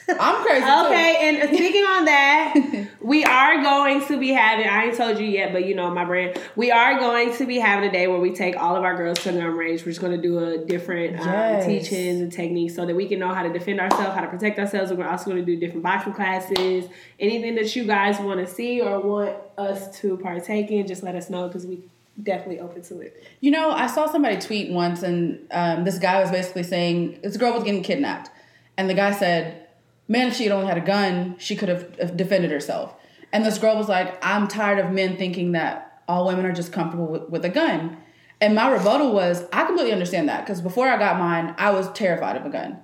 I'm 0.09 0.43
crazy 0.45 0.65
too. 0.65 0.87
Okay, 0.87 1.17
and 1.39 1.49
speaking 1.55 1.85
on 1.85 2.05
that, 2.07 2.89
we 3.01 3.25
are 3.25 3.63
going 3.63 4.07
to 4.07 4.19
be 4.19 4.31
having, 4.31 4.67
I 4.67 4.85
ain't 4.87 4.97
told 4.97 5.19
you 5.19 5.27
yet, 5.27 5.53
but 5.53 5.67
you 5.67 5.75
know 5.75 5.91
my 5.91 6.05
brand. 6.05 6.41
We 6.57 6.71
are 6.71 6.99
going 6.99 7.35
to 7.37 7.47
be 7.47 7.59
having 7.59 7.89
a 7.89 7.93
day 7.93 8.07
where 8.07 8.19
we 8.21 8.33
take 8.35 8.57
all 8.57 8.77
of 8.77 8.85
our 8.85 8.97
girls 8.97 9.19
to 9.21 9.33
gun 9.33 9.43
range. 9.45 9.83
We're 9.83 9.93
just 9.93 10.01
going 10.01 10.21
to 10.21 10.23
do 10.23 10.39
a 10.39 10.59
different 10.59 11.17
Yes. 11.17 11.65
um, 11.65 11.69
teachings 11.71 12.21
and 12.21 12.33
techniques 12.33 12.75
so 12.75 12.87
that 12.87 12.95
we 12.95 13.07
can 13.07 13.19
know 13.19 13.35
how 13.35 13.43
to 13.43 13.53
defend 13.53 13.81
ourselves, 13.81 14.15
how 14.15 14.21
to 14.23 14.29
protect 14.29 14.59
ourselves. 14.59 14.93
We're 14.93 15.09
also 15.09 15.27
going 15.31 15.45
to 15.45 15.47
do 15.47 15.59
different 15.59 15.83
boxing 15.83 16.13
classes. 16.15 16.87
Anything 17.21 17.55
that 17.57 17.75
you 17.77 17.85
guys 17.85 18.19
want 18.19 18.41
to 18.41 18.53
see 18.53 18.81
or 18.81 19.01
want 19.01 19.37
us 19.57 19.99
to 20.01 20.17
partake 20.19 20.71
in, 20.71 20.87
just 20.87 21.03
let 21.03 21.15
us 21.15 21.29
know 21.31 21.49
because 21.49 21.67
we 21.67 21.83
definitely 22.23 22.61
open 22.61 22.83
to 22.83 23.01
it. 23.01 23.23
You 23.41 23.51
know, 23.51 23.71
I 23.71 23.87
saw 23.87 24.11
somebody 24.11 24.39
tweet 24.39 24.71
once, 24.73 25.03
and 25.03 25.47
um, 25.53 25.85
this 25.85 25.99
guy 25.99 26.21
was 26.21 26.31
basically 26.31 26.65
saying 26.65 27.21
this 27.23 27.37
girl 27.37 27.53
was 27.53 27.63
getting 27.63 27.83
kidnapped, 27.83 28.31
and 28.77 28.91
the 28.91 28.95
guy 28.95 29.13
said, 29.13 29.68
"Man, 30.09 30.29
if 30.29 30.35
she 30.35 30.45
had 30.45 30.53
only 30.53 30.67
had 30.67 30.79
a 30.79 30.83
gun, 30.83 31.37
she 31.39 31.55
could 31.55 31.69
have 31.69 31.95
uh, 32.01 32.07
defended 32.07 32.51
herself." 32.51 32.95
And 33.33 33.45
this 33.45 33.59
girl 33.59 33.77
was 33.77 33.89
like, 33.89 34.19
"I'm 34.25 34.49
tired 34.49 34.79
of 34.79 34.91
men 34.91 35.17
thinking 35.17 35.53
that 35.53 36.03
all 36.09 36.27
women 36.27 36.47
are 36.47 36.53
just 36.53 36.73
comfortable 36.73 37.07
with, 37.07 37.29
with 37.29 37.45
a 37.45 37.49
gun." 37.49 37.99
And 38.41 38.55
my 38.55 38.71
rebuttal 38.71 39.13
was, 39.13 39.45
"I 39.53 39.65
completely 39.65 39.93
understand 39.93 40.29
that 40.29 40.45
because 40.45 40.61
before 40.61 40.89
I 40.89 40.99
got 40.99 41.19
mine, 41.19 41.55
I 41.59 41.71
was 41.71 41.91
terrified 41.93 42.37
of 42.37 42.47
a 42.47 42.51
gun, 42.51 42.79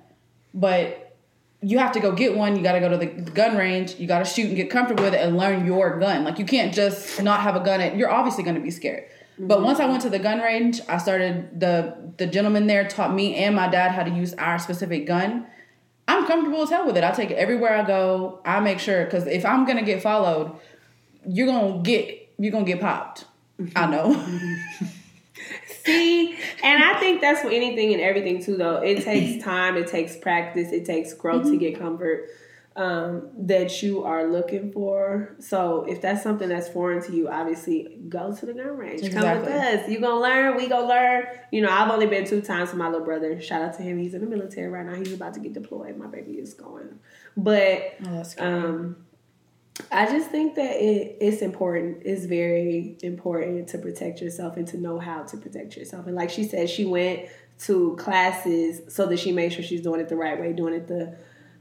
but." 0.53 1.01
You 1.61 1.79
have 1.79 1.93
to 1.93 1.99
go 1.99 2.11
get 2.11 2.37
one. 2.37 2.55
You 2.55 2.61
got 2.61 2.73
to 2.73 2.79
go 2.79 2.89
to 2.89 2.97
the 2.97 3.07
gun 3.07 3.57
range. 3.57 3.95
You 3.95 4.05
got 4.05 4.19
to 4.19 4.25
shoot 4.25 4.45
and 4.49 4.55
get 4.55 4.69
comfortable 4.69 5.03
with 5.03 5.15
it 5.15 5.21
and 5.21 5.35
learn 5.35 5.65
your 5.65 5.97
gun. 5.97 6.23
Like 6.23 6.37
you 6.37 6.45
can't 6.45 6.71
just 6.71 7.23
not 7.23 7.39
have 7.39 7.55
a 7.55 7.59
gun. 7.59 7.81
At, 7.81 7.95
you're 7.97 8.11
obviously 8.11 8.43
going 8.43 8.55
to 8.55 8.61
be 8.61 8.69
scared. 8.69 9.05
But 9.37 9.63
once 9.63 9.79
I 9.79 9.85
went 9.85 10.01
to 10.03 10.09
the 10.09 10.19
gun 10.19 10.39
range, 10.39 10.79
I 10.87 10.97
started 10.97 11.59
the 11.59 12.13
the 12.17 12.27
gentleman 12.27 12.67
there 12.67 12.87
taught 12.87 13.13
me 13.13 13.35
and 13.35 13.55
my 13.55 13.67
dad 13.67 13.91
how 13.91 14.03
to 14.03 14.11
use 14.11 14.33
our 14.35 14.59
specific 14.59 15.05
gun. 15.05 15.47
I'm 16.25 16.31
comfortable 16.31 16.63
as 16.63 16.69
hell 16.71 16.87
with 16.87 16.97
it. 16.97 17.03
I 17.03 17.11
take 17.11 17.29
it 17.29 17.35
everywhere 17.35 17.75
I 17.75 17.85
go. 17.85 18.39
I 18.43 18.59
make 18.59 18.79
sure 18.79 19.05
because 19.05 19.27
if 19.27 19.45
I'm 19.45 19.65
gonna 19.65 19.83
get 19.83 20.01
followed, 20.01 20.57
you're 21.27 21.45
gonna 21.45 21.83
get 21.83 22.33
you're 22.37 22.51
gonna 22.51 22.65
get 22.65 22.81
popped. 22.81 23.25
I 23.59 23.63
mm-hmm. 23.63 23.91
know. 23.91 24.87
See, 25.83 26.35
and 26.63 26.83
I 26.83 26.99
think 26.99 27.21
that's 27.21 27.41
for 27.41 27.49
anything 27.49 27.93
and 27.93 28.01
everything 28.01 28.43
too. 28.43 28.57
Though 28.57 28.77
it 28.77 29.03
takes 29.03 29.43
time, 29.43 29.77
it 29.77 29.87
takes 29.87 30.15
practice, 30.15 30.71
it 30.71 30.85
takes 30.85 31.13
growth 31.13 31.43
to 31.43 31.49
mm-hmm. 31.49 31.59
get 31.59 31.79
comfort 31.79 32.29
um, 32.77 33.29
that 33.37 33.81
you 33.81 34.03
are 34.03 34.25
looking 34.25 34.71
for. 34.71 35.35
So 35.39 35.85
if 35.87 36.01
that's 36.01 36.21
something 36.21 36.49
that's 36.49 36.67
foreign 36.67 37.01
to 37.03 37.15
you, 37.15 37.29
obviously 37.29 37.97
go 38.09 38.35
to 38.35 38.45
the 38.45 38.53
gun 38.53 38.77
range. 38.77 39.01
Come 39.13 39.39
with 39.39 39.47
us. 39.47 39.89
You 39.89 39.99
gonna 39.99 40.19
learn. 40.19 40.57
We 40.57 40.67
gonna 40.67 40.87
learn. 40.87 41.25
You 41.51 41.61
know, 41.61 41.69
I've 41.69 41.89
only 41.89 42.07
been 42.07 42.25
two 42.25 42.41
times 42.41 42.69
with 42.69 42.77
my 42.77 42.89
little 42.89 43.05
brother. 43.05 43.39
Shout 43.39 43.61
out 43.61 43.75
to 43.77 43.81
him. 43.83 43.97
He's 43.97 44.13
in 44.13 44.21
the 44.21 44.27
military 44.27 44.69
right 44.69 44.85
now. 44.85 44.95
He's 44.95 45.13
about 45.13 45.33
to 45.35 45.39
get 45.39 45.53
deployed. 45.53 45.97
My 45.97 46.07
baby 46.07 46.33
is 46.33 46.53
going, 46.53 46.99
but 47.37 47.95
Oh, 48.05 48.23
um, 48.39 48.97
I 49.91 50.05
just 50.05 50.29
think 50.29 50.55
that 50.55 50.75
it, 50.75 51.17
it's 51.21 51.41
important. 51.41 52.03
It's 52.05 52.25
very 52.25 52.97
important 53.03 53.69
to 53.69 53.77
protect 53.77 54.21
yourself 54.21 54.57
and 54.57 54.67
to 54.69 54.77
know 54.77 54.99
how 54.99 55.23
to 55.23 55.37
protect 55.37 55.75
yourself. 55.77 56.07
And 56.07 56.15
like 56.15 56.29
she 56.29 56.43
said, 56.43 56.69
she 56.69 56.85
went 56.85 57.29
to 57.59 57.95
classes 57.97 58.81
so 58.93 59.05
that 59.05 59.17
she 59.17 59.31
made 59.31 59.53
sure 59.53 59.63
she's 59.63 59.81
doing 59.81 60.01
it 60.01 60.09
the 60.09 60.15
right 60.15 60.39
way, 60.39 60.53
doing 60.53 60.73
it 60.73 60.87
the 60.87 61.17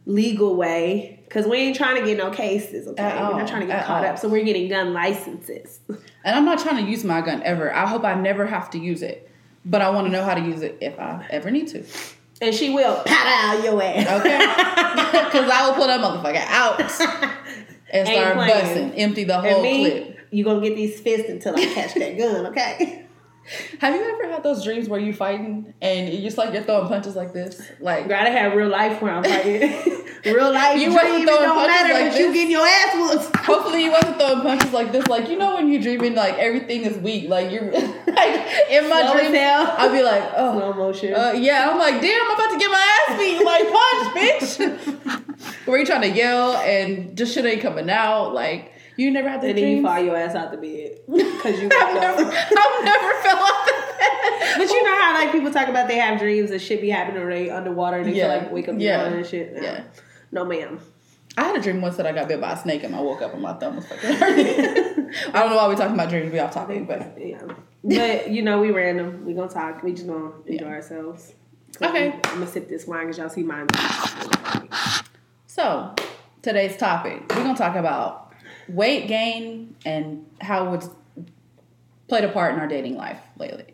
legal 0.06 0.56
way. 0.56 1.20
Because 1.24 1.46
we 1.46 1.56
ain't 1.56 1.76
trying 1.76 2.00
to 2.00 2.06
get 2.06 2.16
no 2.16 2.30
cases, 2.30 2.86
okay? 2.86 3.02
At 3.02 3.32
We're 3.32 3.38
not 3.38 3.48
trying 3.48 3.62
to 3.62 3.66
get 3.66 3.84
caught 3.86 4.04
all. 4.04 4.10
up. 4.10 4.18
So 4.18 4.28
we're 4.28 4.44
getting 4.44 4.68
gun 4.68 4.92
licenses. 4.92 5.80
and 5.88 6.36
I'm 6.36 6.44
not 6.44 6.58
trying 6.60 6.84
to 6.84 6.90
use 6.90 7.02
my 7.04 7.20
gun 7.22 7.42
ever. 7.42 7.74
I 7.74 7.86
hope 7.86 8.04
I 8.04 8.14
never 8.14 8.46
have 8.46 8.70
to 8.70 8.78
use 8.78 9.02
it. 9.02 9.30
But 9.64 9.80
I 9.80 9.90
want 9.90 10.06
to 10.06 10.12
know 10.12 10.22
how 10.22 10.34
to 10.34 10.40
use 10.40 10.62
it 10.62 10.78
if 10.80 10.98
I 10.98 11.26
ever 11.30 11.50
need 11.50 11.68
to. 11.68 11.84
And 12.42 12.54
she 12.54 12.70
will 12.74 13.02
pat 13.04 13.56
out 13.56 13.64
your 13.64 13.82
ass. 13.82 14.20
Okay, 14.20 14.38
because 15.24 15.50
I 15.50 15.66
will 15.66 15.74
pull 15.74 15.86
that 15.86 16.00
motherfucker 16.00 16.44
out 16.48 16.80
and 17.90 18.06
start 18.06 18.36
busting, 18.36 18.92
empty 18.92 19.24
the 19.24 19.40
whole 19.40 19.62
me, 19.62 19.90
clip. 19.90 20.18
you 20.30 20.44
gonna 20.44 20.60
get 20.60 20.76
these 20.76 21.00
fists 21.00 21.30
until 21.30 21.56
I 21.56 21.64
catch 21.66 21.94
that 21.94 22.18
gun, 22.18 22.46
okay? 22.48 23.06
Have 23.80 23.94
you 23.94 24.02
ever 24.02 24.32
had 24.32 24.42
those 24.42 24.64
dreams 24.64 24.88
where 24.88 25.00
you 25.00 25.12
fighting 25.12 25.74
and 25.82 26.12
you 26.12 26.22
just 26.22 26.38
like 26.38 26.52
you're 26.54 26.62
throwing 26.62 26.88
punches 26.88 27.14
like 27.16 27.32
this? 27.32 27.60
Like 27.80 28.08
Gotta 28.08 28.30
have 28.30 28.54
real 28.54 28.68
life 28.68 29.02
where 29.02 29.12
I'm 29.12 29.24
fighting. 29.24 29.60
real 30.24 30.52
life 30.52 30.80
You 30.80 30.90
throwing 30.90 31.26
don't 31.26 31.54
punches 31.54 31.66
matter, 31.66 31.94
like 31.94 32.10
but 32.12 32.18
you 32.18 32.26
this? 32.26 32.34
getting 32.34 32.50
your 32.50 32.66
ass 32.66 32.94
whooped. 32.94 33.36
hopefully 33.36 33.84
you 33.84 33.90
wasn't 33.92 34.16
throwing 34.18 34.40
punches 34.40 34.72
like 34.72 34.92
this. 34.92 35.06
Like 35.08 35.28
you 35.28 35.36
know 35.36 35.54
when 35.56 35.70
you're 35.70 35.82
dreaming 35.82 36.14
like 36.14 36.34
everything 36.38 36.82
is 36.82 36.96
weak. 36.98 37.28
Like 37.28 37.50
you're 37.50 37.70
like 37.70 38.46
in 38.70 38.88
my 38.88 39.02
Slow 39.02 39.18
as. 39.18 39.68
I'll 39.78 39.92
be 39.92 40.02
like, 40.02 40.22
oh 40.36 40.58
Slow 40.58 40.72
motion. 40.72 41.14
Uh, 41.14 41.32
yeah, 41.36 41.68
I'm 41.70 41.78
like, 41.78 42.00
damn, 42.00 42.22
I'm 42.22 42.30
about 42.34 42.52
to 42.52 42.58
get 42.58 42.70
my 42.70 42.98
ass 43.08 43.18
beat. 43.18 43.44
Like, 43.44 43.70
punch, 43.70 44.16
bitch. 44.16 45.66
Where 45.66 45.78
you 45.78 45.86
trying 45.86 46.02
to 46.02 46.10
yell 46.10 46.56
and 46.56 47.16
just 47.16 47.34
shit 47.34 47.44
ain't 47.44 47.60
coming 47.62 47.90
out? 47.90 48.32
Like, 48.32 48.72
you 48.96 49.10
never 49.10 49.28
had 49.28 49.40
the 49.40 49.48
and 49.48 49.58
then 49.58 49.64
you 49.64 49.70
dreams? 49.76 49.86
fall 49.86 49.98
your 50.04 50.16
ass 50.16 50.34
out 50.34 50.50
the 50.50 50.56
bed 50.56 50.98
because 51.06 51.60
you 51.60 51.68
I've 51.72 51.94
never. 51.94 52.24
I've 52.24 52.84
never 52.84 53.14
fell 53.22 53.36
off 53.38 53.66
the 53.66 53.72
bed. 53.72 54.54
But 54.58 54.68
you 54.70 54.82
know 54.84 55.00
how 55.00 55.14
like 55.14 55.32
people 55.32 55.50
talk 55.52 55.68
about 55.68 55.88
they 55.88 55.96
have 55.96 56.18
dreams 56.18 56.50
and 56.50 56.60
shit 56.60 56.80
be 56.80 56.90
happening 56.90 57.26
they 57.28 57.50
underwater 57.50 57.98
and 57.98 58.06
they 58.06 58.12
Yeah. 58.14 58.28
feel 58.28 58.42
like 58.42 58.52
wake 58.52 58.68
up 58.68 58.76
Yeah. 58.78 59.04
and 59.06 59.26
shit. 59.26 59.54
No. 59.54 59.62
Yeah. 59.62 59.84
No 60.32 60.44
ma'am. 60.44 60.80
I 61.36 61.44
had 61.44 61.56
a 61.56 61.60
dream 61.60 61.80
once 61.80 61.96
that 61.96 62.06
I 62.06 62.12
got 62.12 62.28
bit 62.28 62.40
by 62.40 62.52
a 62.52 62.56
snake 62.56 62.84
and 62.84 62.94
I 62.94 63.00
woke 63.00 63.20
up 63.22 63.32
and 63.32 63.42
my 63.42 63.54
thumb 63.54 63.76
was 63.76 63.86
fucking 63.88 64.12
hurting. 64.12 65.10
I 65.34 65.40
don't 65.40 65.50
know 65.50 65.56
why 65.56 65.66
we're 65.66 65.74
talking 65.74 65.94
about 65.94 66.08
dreams. 66.08 66.32
We 66.32 66.38
off 66.38 66.52
topic, 66.52 66.86
but 66.86 67.18
Yeah. 67.20 67.42
But 67.82 68.30
you 68.30 68.42
know, 68.42 68.60
we 68.60 68.70
random. 68.70 69.24
We 69.26 69.34
gonna 69.34 69.48
talk. 69.50 69.82
We 69.82 69.92
just 69.92 70.06
gonna 70.06 70.30
enjoy 70.46 70.66
Yeah. 70.66 70.70
ourselves. 70.72 71.32
Okay. 71.82 72.12
I'm 72.12 72.20
gonna 72.34 72.46
sip 72.46 72.68
this 72.68 72.86
wine 72.86 73.06
because 73.08 73.18
y'all 73.18 73.28
see 73.28 73.42
mine. 73.42 73.66
so 75.46 75.94
today's 76.42 76.76
topic 76.76 77.22
we're 77.30 77.42
gonna 77.42 77.56
talk 77.56 77.74
about 77.76 78.23
weight 78.68 79.08
gain 79.08 79.76
and 79.84 80.26
how 80.40 80.74
it's 80.74 80.88
played 82.08 82.24
a 82.24 82.28
part 82.28 82.54
in 82.54 82.60
our 82.60 82.68
dating 82.68 82.96
life 82.96 83.20
lately. 83.38 83.66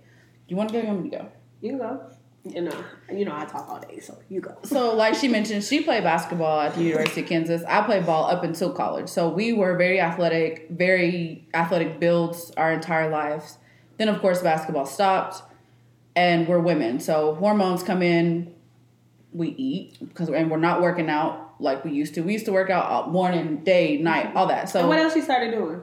You 0.49 0.57
want 0.57 0.71
to 0.71 0.75
go? 0.75 0.81
You 0.81 0.89
want 0.89 1.05
me 1.05 1.11
to 1.11 1.17
go? 1.17 1.29
You 1.61 1.71
can 1.71 1.79
go. 1.79 2.01
You 2.43 2.63
know, 2.63 2.85
you 3.13 3.27
know 3.27 3.37
I 3.37 3.45
talk 3.45 3.69
all 3.69 3.81
day, 3.81 4.01
so 4.01 4.19
you 4.31 4.41
go. 4.41 4.57
So, 4.63 4.95
like 4.95 5.15
she 5.15 5.29
mentioned, 5.29 5.63
she 5.63 5.83
played 5.83 6.05
basketball 6.05 6.61
at 6.61 6.75
the 6.75 6.83
University 6.83 7.21
of 7.21 7.27
Kansas. 7.27 7.63
I 7.69 7.83
played 7.83 8.07
ball 8.07 8.31
up 8.31 8.43
until 8.43 8.73
college. 8.73 9.11
So, 9.11 9.29
we 9.29 9.53
were 9.53 9.77
very 9.77 10.01
athletic, 10.01 10.69
very 10.71 11.47
athletic 11.53 12.01
builds 12.01 12.51
our 12.57 12.73
entire 12.73 13.11
lives. 13.11 13.59
Then, 13.99 14.09
of 14.09 14.23
course, 14.23 14.41
basketball 14.41 14.87
stopped, 14.87 15.43
and 16.17 16.49
we're 16.49 16.61
women. 16.61 16.99
So, 16.99 17.35
hormones 17.35 17.83
come 17.83 18.01
in, 18.01 18.55
we 19.35 19.49
eat, 19.49 19.99
because 20.01 20.31
and 20.31 20.51
we're 20.51 20.57
not 20.57 20.81
working 20.81 21.11
out 21.11 21.50
like 21.61 21.85
we 21.85 21.93
used 21.93 22.14
to. 22.14 22.23
We 22.23 22.33
used 22.33 22.47
to 22.47 22.52
work 22.52 22.71
out 22.71 22.87
all 22.87 23.07
morning, 23.11 23.59
day, 23.59 23.99
night, 23.99 24.35
all 24.35 24.47
that. 24.47 24.69
So, 24.69 24.81
And 24.81 24.88
what 24.88 24.99
else 24.99 25.14
you 25.17 25.23
started 25.23 25.52
doing? 25.52 25.81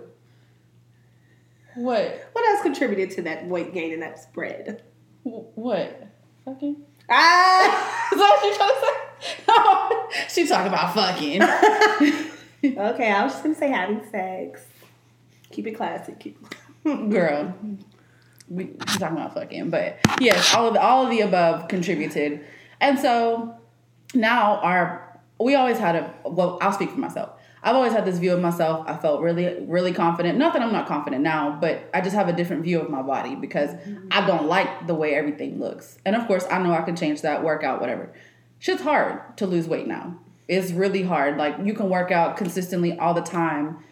what? 1.75 2.29
What 2.33 2.47
else 2.49 2.61
contributed 2.63 3.11
to 3.17 3.21
that 3.23 3.47
weight 3.47 3.73
gain 3.73 3.93
and 3.93 4.01
that 4.01 4.19
spread? 4.19 4.83
What? 5.23 6.07
Fucking? 6.45 6.77
Ah. 7.09 8.09
Is 8.13 8.17
that 8.17 8.29
what 8.29 8.45
you're 8.45 8.55
trying 8.55 8.69
to 8.69 8.79
say? 8.81 8.93
No. 9.47 10.07
she 10.29 10.47
talking 10.47 10.67
about 10.71 10.93
fucking. 10.93 11.41
okay, 12.77 13.11
I 13.11 13.23
was 13.23 13.33
just 13.33 13.43
gonna 13.43 13.55
say 13.55 13.69
having 13.69 14.07
sex. 14.11 14.61
Keep 15.51 15.67
it 15.67 15.71
classy. 15.71 16.13
Keep. 16.19 16.37
girl. 16.83 17.55
We 18.49 18.65
talking 18.67 19.17
about 19.17 19.33
fucking, 19.33 19.71
but 19.71 19.97
yes, 20.19 20.53
all 20.53 20.67
of 20.67 20.73
the, 20.75 20.81
all 20.81 21.03
of 21.05 21.09
the 21.09 21.21
above 21.21 21.67
contributed, 21.67 22.45
and 22.79 22.97
so 22.99 23.55
now 24.13 24.57
our 24.59 25.06
we 25.39 25.55
always 25.55 25.77
had 25.77 25.95
a 25.95 26.13
well. 26.23 26.57
I'll 26.61 26.71
speak 26.71 26.91
for 26.91 26.99
myself. 26.99 27.31
I've 27.63 27.75
always 27.75 27.91
had 27.91 28.05
this 28.05 28.17
view 28.19 28.33
of 28.33 28.41
myself. 28.41 28.85
I 28.87 28.95
felt 28.95 29.21
really, 29.21 29.65
really 29.65 29.91
confident. 29.91 30.37
Not 30.37 30.53
that 30.53 30.61
I'm 30.61 30.71
not 30.71 30.87
confident 30.87 31.23
now, 31.23 31.57
but 31.59 31.89
I 31.93 32.01
just 32.01 32.15
have 32.15 32.29
a 32.29 32.33
different 32.33 32.63
view 32.63 32.79
of 32.79 32.89
my 32.89 33.01
body 33.01 33.35
because 33.35 33.71
I 34.11 34.25
don't 34.25 34.45
like 34.45 34.87
the 34.87 34.93
way 34.93 35.15
everything 35.15 35.59
looks. 35.59 35.97
And 36.05 36.15
of 36.15 36.27
course, 36.27 36.45
I 36.49 36.59
know 36.59 36.71
I 36.71 36.81
can 36.81 36.95
change 36.95 37.21
that, 37.23 37.43
work 37.43 37.63
out, 37.63 37.81
whatever. 37.81 38.13
Shit's 38.59 38.83
hard 38.83 39.37
to 39.37 39.47
lose 39.47 39.67
weight 39.67 39.87
now. 39.87 40.17
It's 40.47 40.71
really 40.71 41.03
hard. 41.03 41.37
Like 41.37 41.55
you 41.63 41.73
can 41.73 41.89
work 41.89 42.11
out 42.11 42.37
consistently 42.37 42.97
all 42.97 43.13
the 43.13 43.21
time 43.21 43.83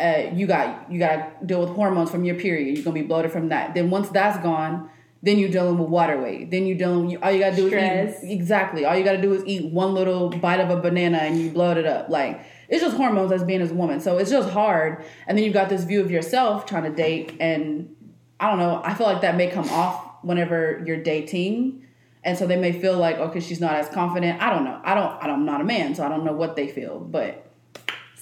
uh, 0.00 0.30
you 0.32 0.46
got 0.46 0.90
you 0.90 0.98
got 0.98 1.40
to 1.40 1.46
deal 1.46 1.60
with 1.60 1.70
hormones 1.70 2.10
from 2.10 2.24
your 2.24 2.36
period. 2.36 2.74
You're 2.74 2.84
gonna 2.84 2.94
be 2.94 3.02
bloated 3.02 3.32
from 3.32 3.50
that. 3.50 3.74
Then 3.74 3.90
once 3.90 4.08
that's 4.08 4.42
gone, 4.42 4.88
then 5.22 5.38
you're 5.38 5.50
dealing 5.50 5.78
with 5.78 5.88
water 5.88 6.20
weight. 6.20 6.50
Then 6.50 6.66
you're 6.66 6.78
dealing. 6.78 7.06
With, 7.08 7.22
all 7.22 7.30
you 7.30 7.40
gotta 7.40 7.56
do 7.56 7.68
Stress. 7.68 8.18
is 8.18 8.24
eat 8.24 8.32
exactly. 8.32 8.84
All 8.84 8.96
you 8.96 9.04
gotta 9.04 9.20
do 9.20 9.32
is 9.34 9.44
eat 9.44 9.70
one 9.70 9.94
little 9.94 10.30
bite 10.30 10.60
of 10.60 10.70
a 10.70 10.80
banana 10.80 11.18
and 11.18 11.38
you 11.38 11.50
bloat 11.50 11.76
it 11.76 11.86
up. 11.86 12.08
Like 12.08 12.40
it's 12.68 12.82
just 12.82 12.96
hormones 12.96 13.32
as 13.32 13.44
being 13.44 13.60
as 13.60 13.70
a 13.70 13.74
woman. 13.74 14.00
So 14.00 14.16
it's 14.18 14.30
just 14.30 14.50
hard. 14.50 15.04
And 15.26 15.36
then 15.36 15.44
you've 15.44 15.54
got 15.54 15.68
this 15.68 15.84
view 15.84 16.00
of 16.00 16.10
yourself 16.10 16.64
trying 16.66 16.84
to 16.84 16.90
date, 16.90 17.36
and 17.38 17.94
I 18.38 18.48
don't 18.48 18.58
know. 18.58 18.80
I 18.82 18.94
feel 18.94 19.06
like 19.06 19.20
that 19.20 19.36
may 19.36 19.48
come 19.48 19.68
off 19.68 20.22
whenever 20.22 20.82
you're 20.86 21.02
dating. 21.02 21.86
And 22.22 22.36
so 22.36 22.46
they 22.46 22.56
may 22.56 22.72
feel 22.72 22.98
like, 22.98 23.16
okay, 23.16 23.40
she's 23.40 23.60
not 23.60 23.74
as 23.74 23.88
confident. 23.88 24.42
I 24.42 24.50
don't 24.50 24.64
know. 24.64 24.80
I 24.84 24.94
don't. 24.94 25.22
I 25.22 25.26
don't, 25.26 25.40
I'm 25.40 25.46
not 25.46 25.60
a 25.60 25.64
man, 25.64 25.94
so 25.94 26.04
I 26.04 26.08
don't 26.08 26.24
know 26.24 26.32
what 26.32 26.56
they 26.56 26.68
feel. 26.68 27.00
But 27.00 27.49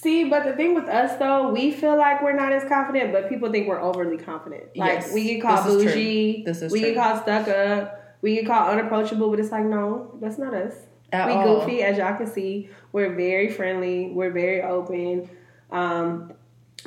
See, 0.01 0.25
but 0.29 0.45
the 0.45 0.53
thing 0.53 0.75
with 0.75 0.89
us 0.89 1.19
though, 1.19 1.51
we 1.51 1.73
feel 1.73 1.97
like 1.97 2.23
we're 2.23 2.33
not 2.37 2.53
as 2.53 2.69
confident, 2.69 3.13
but 3.13 3.29
people 3.29 3.51
think 3.51 3.67
we're 3.67 3.81
overly 3.81 4.17
confident. 4.17 4.65
Like 4.77 5.01
Yes, 5.01 5.13
we 5.13 5.25
get 5.25 5.43
called 5.43 5.67
this 5.67 5.85
bougie, 5.85 6.45
This 6.45 6.63
is 6.63 6.71
we 6.73 6.81
true. 6.81 6.95
get 6.95 7.03
called 7.03 7.23
stuck 7.23 7.49
up, 7.49 8.17
we 8.23 8.37
get 8.37 8.47
called 8.47 8.71
unapproachable, 8.79 9.29
but 9.31 9.41
it's 9.41 9.51
like 9.51 9.65
no, 9.65 10.17
that's 10.21 10.39
not 10.39 10.55
us. 10.55 10.75
At 11.13 11.27
we 11.27 11.33
all. 11.33 11.61
goofy, 11.61 11.83
as 11.83 11.97
y'all 11.99 12.17
can 12.17 12.27
see. 12.27 12.69
We're 12.93 13.15
very 13.15 13.51
friendly. 13.51 14.11
We're 14.13 14.31
very 14.31 14.63
open. 14.63 15.29
Um, 15.71 16.33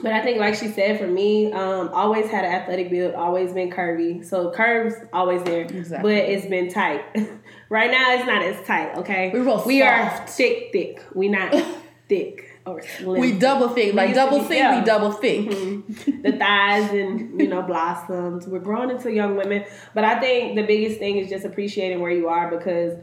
but 0.01 0.13
I 0.13 0.21
think, 0.21 0.39
like 0.39 0.55
she 0.55 0.67
said, 0.69 0.99
for 0.99 1.07
me, 1.07 1.51
um, 1.51 1.89
always 1.89 2.29
had 2.29 2.45
an 2.45 2.53
athletic 2.53 2.89
build, 2.89 3.13
always 3.15 3.51
been 3.51 3.69
curvy. 3.71 4.23
So 4.23 4.51
curves 4.51 4.93
always 5.11 5.43
there, 5.43 5.61
Exactly. 5.63 6.15
but 6.21 6.29
it's 6.29 6.45
been 6.45 6.69
tight. 6.71 7.03
right 7.69 7.91
now, 7.91 8.13
it's 8.13 8.25
not 8.25 8.41
as 8.41 8.65
tight. 8.65 8.95
Okay, 8.99 9.31
We're 9.33 9.43
real 9.43 9.63
we 9.65 9.81
are 9.81 10.25
thick, 10.27 10.69
thick. 10.71 11.01
We 11.13 11.27
not 11.27 11.53
thick 12.07 12.50
or 12.65 12.81
slim. 12.81 13.19
we 13.19 13.31
double 13.33 13.69
thick, 13.69 13.93
like 13.93 14.13
double 14.13 14.43
thick. 14.43 14.57
yeah. 14.59 14.79
We 14.79 14.85
double 14.85 15.11
thick. 15.11 15.41
Mm-hmm. 15.49 16.21
the 16.21 16.31
thighs 16.33 16.91
and 16.91 17.39
you 17.39 17.47
know 17.47 17.61
blossoms. 17.61 18.47
We're 18.47 18.59
growing 18.59 18.89
into 18.91 19.11
young 19.11 19.35
women, 19.37 19.65
but 19.93 20.03
I 20.03 20.19
think 20.19 20.55
the 20.55 20.63
biggest 20.63 20.99
thing 20.99 21.17
is 21.17 21.29
just 21.29 21.45
appreciating 21.45 21.99
where 21.99 22.11
you 22.11 22.27
are 22.27 22.49
because 22.49 22.93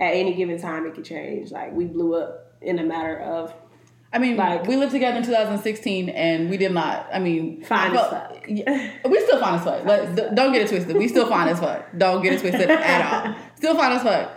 at 0.00 0.12
any 0.14 0.34
given 0.34 0.60
time 0.60 0.86
it 0.86 0.94
could 0.94 1.04
change. 1.04 1.50
Like 1.50 1.72
we 1.72 1.84
blew 1.86 2.14
up 2.14 2.54
in 2.60 2.78
a 2.78 2.84
matter 2.84 3.18
of 3.18 3.52
I 4.12 4.18
mean, 4.18 4.36
Like- 4.36 4.66
we 4.66 4.76
lived 4.76 4.92
together 4.92 5.18
in 5.18 5.24
2016, 5.24 6.08
and 6.08 6.48
we 6.48 6.56
did 6.56 6.72
not. 6.72 7.06
I 7.12 7.18
mean, 7.18 7.62
Fine 7.64 7.94
as 7.96 8.06
fuck. 8.08 8.44
Yeah, 8.48 8.92
we 9.04 9.20
still 9.20 9.40
fine 9.40 9.54
as 9.56 9.64
fuck. 9.64 9.84
Don't 10.34 10.52
get 10.52 10.62
it 10.62 10.68
twisted. 10.68 10.96
We 10.96 11.08
still 11.08 11.28
fine 11.28 11.48
as 11.48 11.58
fuck. 11.60 11.86
Don't 11.98 12.22
get 12.22 12.34
it 12.34 12.40
twisted 12.40 12.70
at 12.70 13.26
all. 13.26 13.34
Still 13.56 13.74
fine 13.74 13.92
as 13.92 14.02
fuck. 14.02 14.35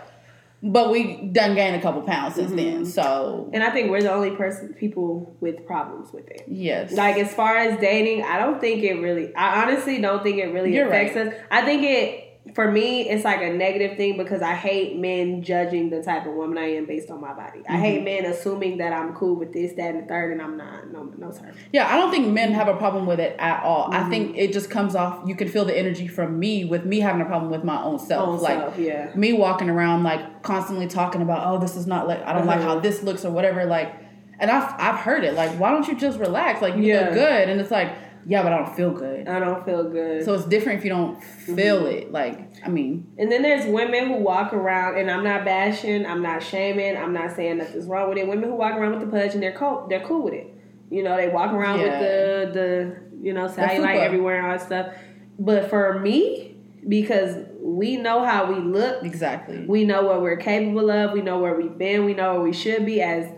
But 0.62 0.90
we 0.90 1.16
done 1.32 1.54
gained 1.54 1.76
a 1.76 1.80
couple 1.80 2.02
pounds 2.02 2.34
since 2.34 2.50
Mm-hmm. 2.52 2.56
then. 2.82 2.84
So 2.86 3.50
and 3.54 3.62
I 3.62 3.70
think 3.70 3.90
we're 3.90 4.02
the 4.02 4.12
only 4.12 4.32
person 4.32 4.74
people 4.74 5.34
with 5.40 5.64
problems 5.66 6.12
with 6.12 6.28
it. 6.28 6.44
yes, 6.48 6.92
Like 6.92 7.16
as 7.16 7.32
far 7.32 7.56
as 7.56 7.80
dating, 7.80 8.24
I 8.24 8.38
don't 8.38 8.60
think 8.60 8.82
it 8.82 8.94
really. 9.00 9.34
I 9.34 9.62
honestly 9.62 10.00
don't 10.00 10.22
think 10.22 10.36
it 10.38 10.52
really 10.52 10.74
You're 10.74 10.88
affects 10.88 11.16
right. 11.16 11.28
us. 11.28 11.34
I 11.50 11.62
think 11.62 11.82
it 11.84 12.29
for 12.54 12.70
me, 12.70 13.08
it's 13.08 13.24
like 13.24 13.40
a 13.42 13.50
negative 13.52 13.96
thing 13.96 14.16
because 14.16 14.42
I 14.42 14.54
hate 14.54 14.96
men 14.98 15.42
judging 15.42 15.88
the 15.90 16.02
type 16.02 16.26
of 16.26 16.32
woman 16.34 16.58
I 16.58 16.74
am 16.74 16.86
based 16.86 17.10
on 17.10 17.20
my 17.20 17.32
body. 17.32 17.60
I 17.68 17.72
Mm-hmm. 17.74 17.82
hate 17.82 18.04
men 18.04 18.24
assuming 18.24 18.78
that 18.78 18.92
I'm 18.92 19.14
cool 19.14 19.36
with 19.36 19.52
this, 19.52 19.72
that, 19.74 19.94
and 19.94 20.02
the 20.04 20.06
third, 20.08 20.32
and 20.32 20.42
I'm 20.42 20.56
not. 20.56 20.90
No, 20.92 21.04
no, 21.16 21.30
sir. 21.30 21.52
yeah. 21.72 21.86
I 21.92 21.96
don't 21.98 22.10
think 22.10 22.26
men 22.28 22.52
have 22.52 22.68
a 22.68 22.76
problem 22.76 23.06
with 23.06 23.20
it 23.20 23.36
at 23.38 23.62
all. 23.62 23.92
I 23.92 23.98
Mm-hmm. 24.00 24.10
think 24.10 24.36
it 24.36 24.52
just 24.52 24.70
comes 24.70 24.94
off. 24.94 25.22
You 25.28 25.34
can 25.36 25.48
feel 25.48 25.64
the 25.64 25.76
energy 25.78 26.08
from 26.08 26.38
me 26.38 26.64
with 26.64 26.84
me 26.84 27.00
having 27.00 27.20
a 27.22 27.24
problem 27.26 27.50
with 27.50 27.62
my 27.64 27.82
own 27.82 27.98
self. 27.98 28.28
Own 28.28 28.38
like 28.40 28.58
self, 28.58 28.78
yeah. 28.78 29.12
me 29.14 29.32
walking 29.32 29.70
around 29.70 30.02
like 30.02 30.42
constantly 30.42 30.86
talking 30.86 31.22
about, 31.22 31.46
oh, 31.46 31.58
this 31.58 31.76
is 31.76 31.86
not 31.86 32.08
like 32.08 32.22
I 32.24 32.32
don't 32.32 32.46
like 32.46 32.58
Uh-huh. 32.60 32.68
how 32.74 32.80
this 32.80 33.02
looks 33.02 33.24
or 33.24 33.30
whatever. 33.30 33.64
Like, 33.66 33.94
and 34.38 34.50
I've 34.50 34.72
I've 34.78 35.00
heard 35.00 35.22
it. 35.24 35.34
Like, 35.34 35.50
why 35.60 35.70
don't 35.70 35.86
you 35.86 35.94
just 35.96 36.18
relax? 36.18 36.62
Like, 36.62 36.74
you 36.76 36.82
Yeah. 36.82 37.00
look 37.06 37.14
good, 37.14 37.48
and 37.48 37.60
it's 37.60 37.70
like, 37.70 37.92
yeah, 38.26 38.42
but 38.42 38.52
I 38.52 38.58
don't 38.58 38.76
feel 38.76 38.90
good. 38.90 39.28
I 39.28 39.40
don't 39.40 39.64
feel 39.64 39.84
good. 39.84 40.24
So 40.24 40.34
it's 40.34 40.44
different 40.44 40.78
if 40.78 40.84
you 40.84 40.90
don't 40.90 41.18
mm-hmm. 41.18 41.56
feel 41.56 41.86
it. 41.86 42.12
Like, 42.12 42.38
I 42.64 42.68
mean, 42.68 43.12
And 43.18 43.30
then 43.30 43.42
there's 43.42 43.66
women 43.66 44.08
who 44.08 44.16
walk 44.16 44.52
around, 44.52 44.98
and 44.98 45.10
I'm 45.10 45.24
not 45.24 45.44
bashing, 45.44 46.06
I'm 46.06 46.22
not 46.22 46.42
shaming, 46.42 46.96
I'm 46.96 47.12
not 47.12 47.34
saying 47.34 47.58
nothing's 47.58 47.86
wrong 47.86 48.08
with 48.08 48.18
it. 48.18 48.28
Women 48.28 48.50
who 48.50 48.56
walk 48.56 48.74
around 48.74 48.92
with 48.92 49.00
the 49.00 49.06
pudge 49.06 49.34
and 49.34 49.42
they're 49.42 49.56
cool, 49.56 49.86
they're 49.88 50.04
cool 50.04 50.24
with 50.24 50.34
it. 50.34 50.54
You 50.90 51.02
know, 51.02 51.16
they 51.16 51.28
walk 51.28 51.52
around 51.52 51.80
Yeah. 51.80 52.00
with 52.00 52.54
the 52.54 52.60
the 52.60 52.96
you 53.22 53.32
know 53.32 53.46
cellulite 53.46 54.00
everywhere 54.00 54.38
and 54.38 54.46
all 54.46 54.58
that 54.58 54.66
stuff. 54.66 54.94
But 55.38 55.70
for 55.70 55.98
me, 56.00 56.56
because 56.88 57.36
we 57.60 57.96
know 57.96 58.24
how 58.24 58.52
we 58.52 58.58
look, 58.58 59.04
exactly. 59.04 59.64
we 59.66 59.84
know 59.84 60.02
what 60.02 60.22
we're 60.22 60.36
capable 60.36 60.90
of, 60.90 61.12
we 61.12 61.22
know 61.22 61.38
where 61.38 61.54
we've 61.54 61.76
been, 61.78 62.04
we 62.04 62.14
know 62.14 62.34
where 62.34 62.42
we 62.42 62.52
should 62.52 62.84
be 62.84 63.00
as 63.00 63.30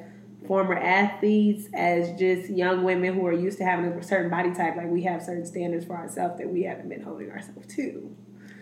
former 0.53 0.75
athletes, 0.75 1.67
as 1.73 2.13
just 2.19 2.51
young 2.51 2.85
women 2.85 3.15
who 3.15 3.27
are 3.27 3.33
used 3.33 3.57
to 3.57 3.65
having 3.65 3.87
a 3.87 4.03
certain 4.03 4.31
body 4.31 4.53
type. 4.53 4.77
Like 4.77 4.91
we 4.91 5.03
have 5.05 5.23
certain 5.23 5.47
standards 5.47 5.87
for 5.87 5.97
ourselves 5.97 6.37
that 6.37 6.47
we 6.53 6.65
haven't 6.65 6.91
been 6.91 7.01
holding 7.01 7.31
ourselves 7.31 7.75
to. 7.77 8.15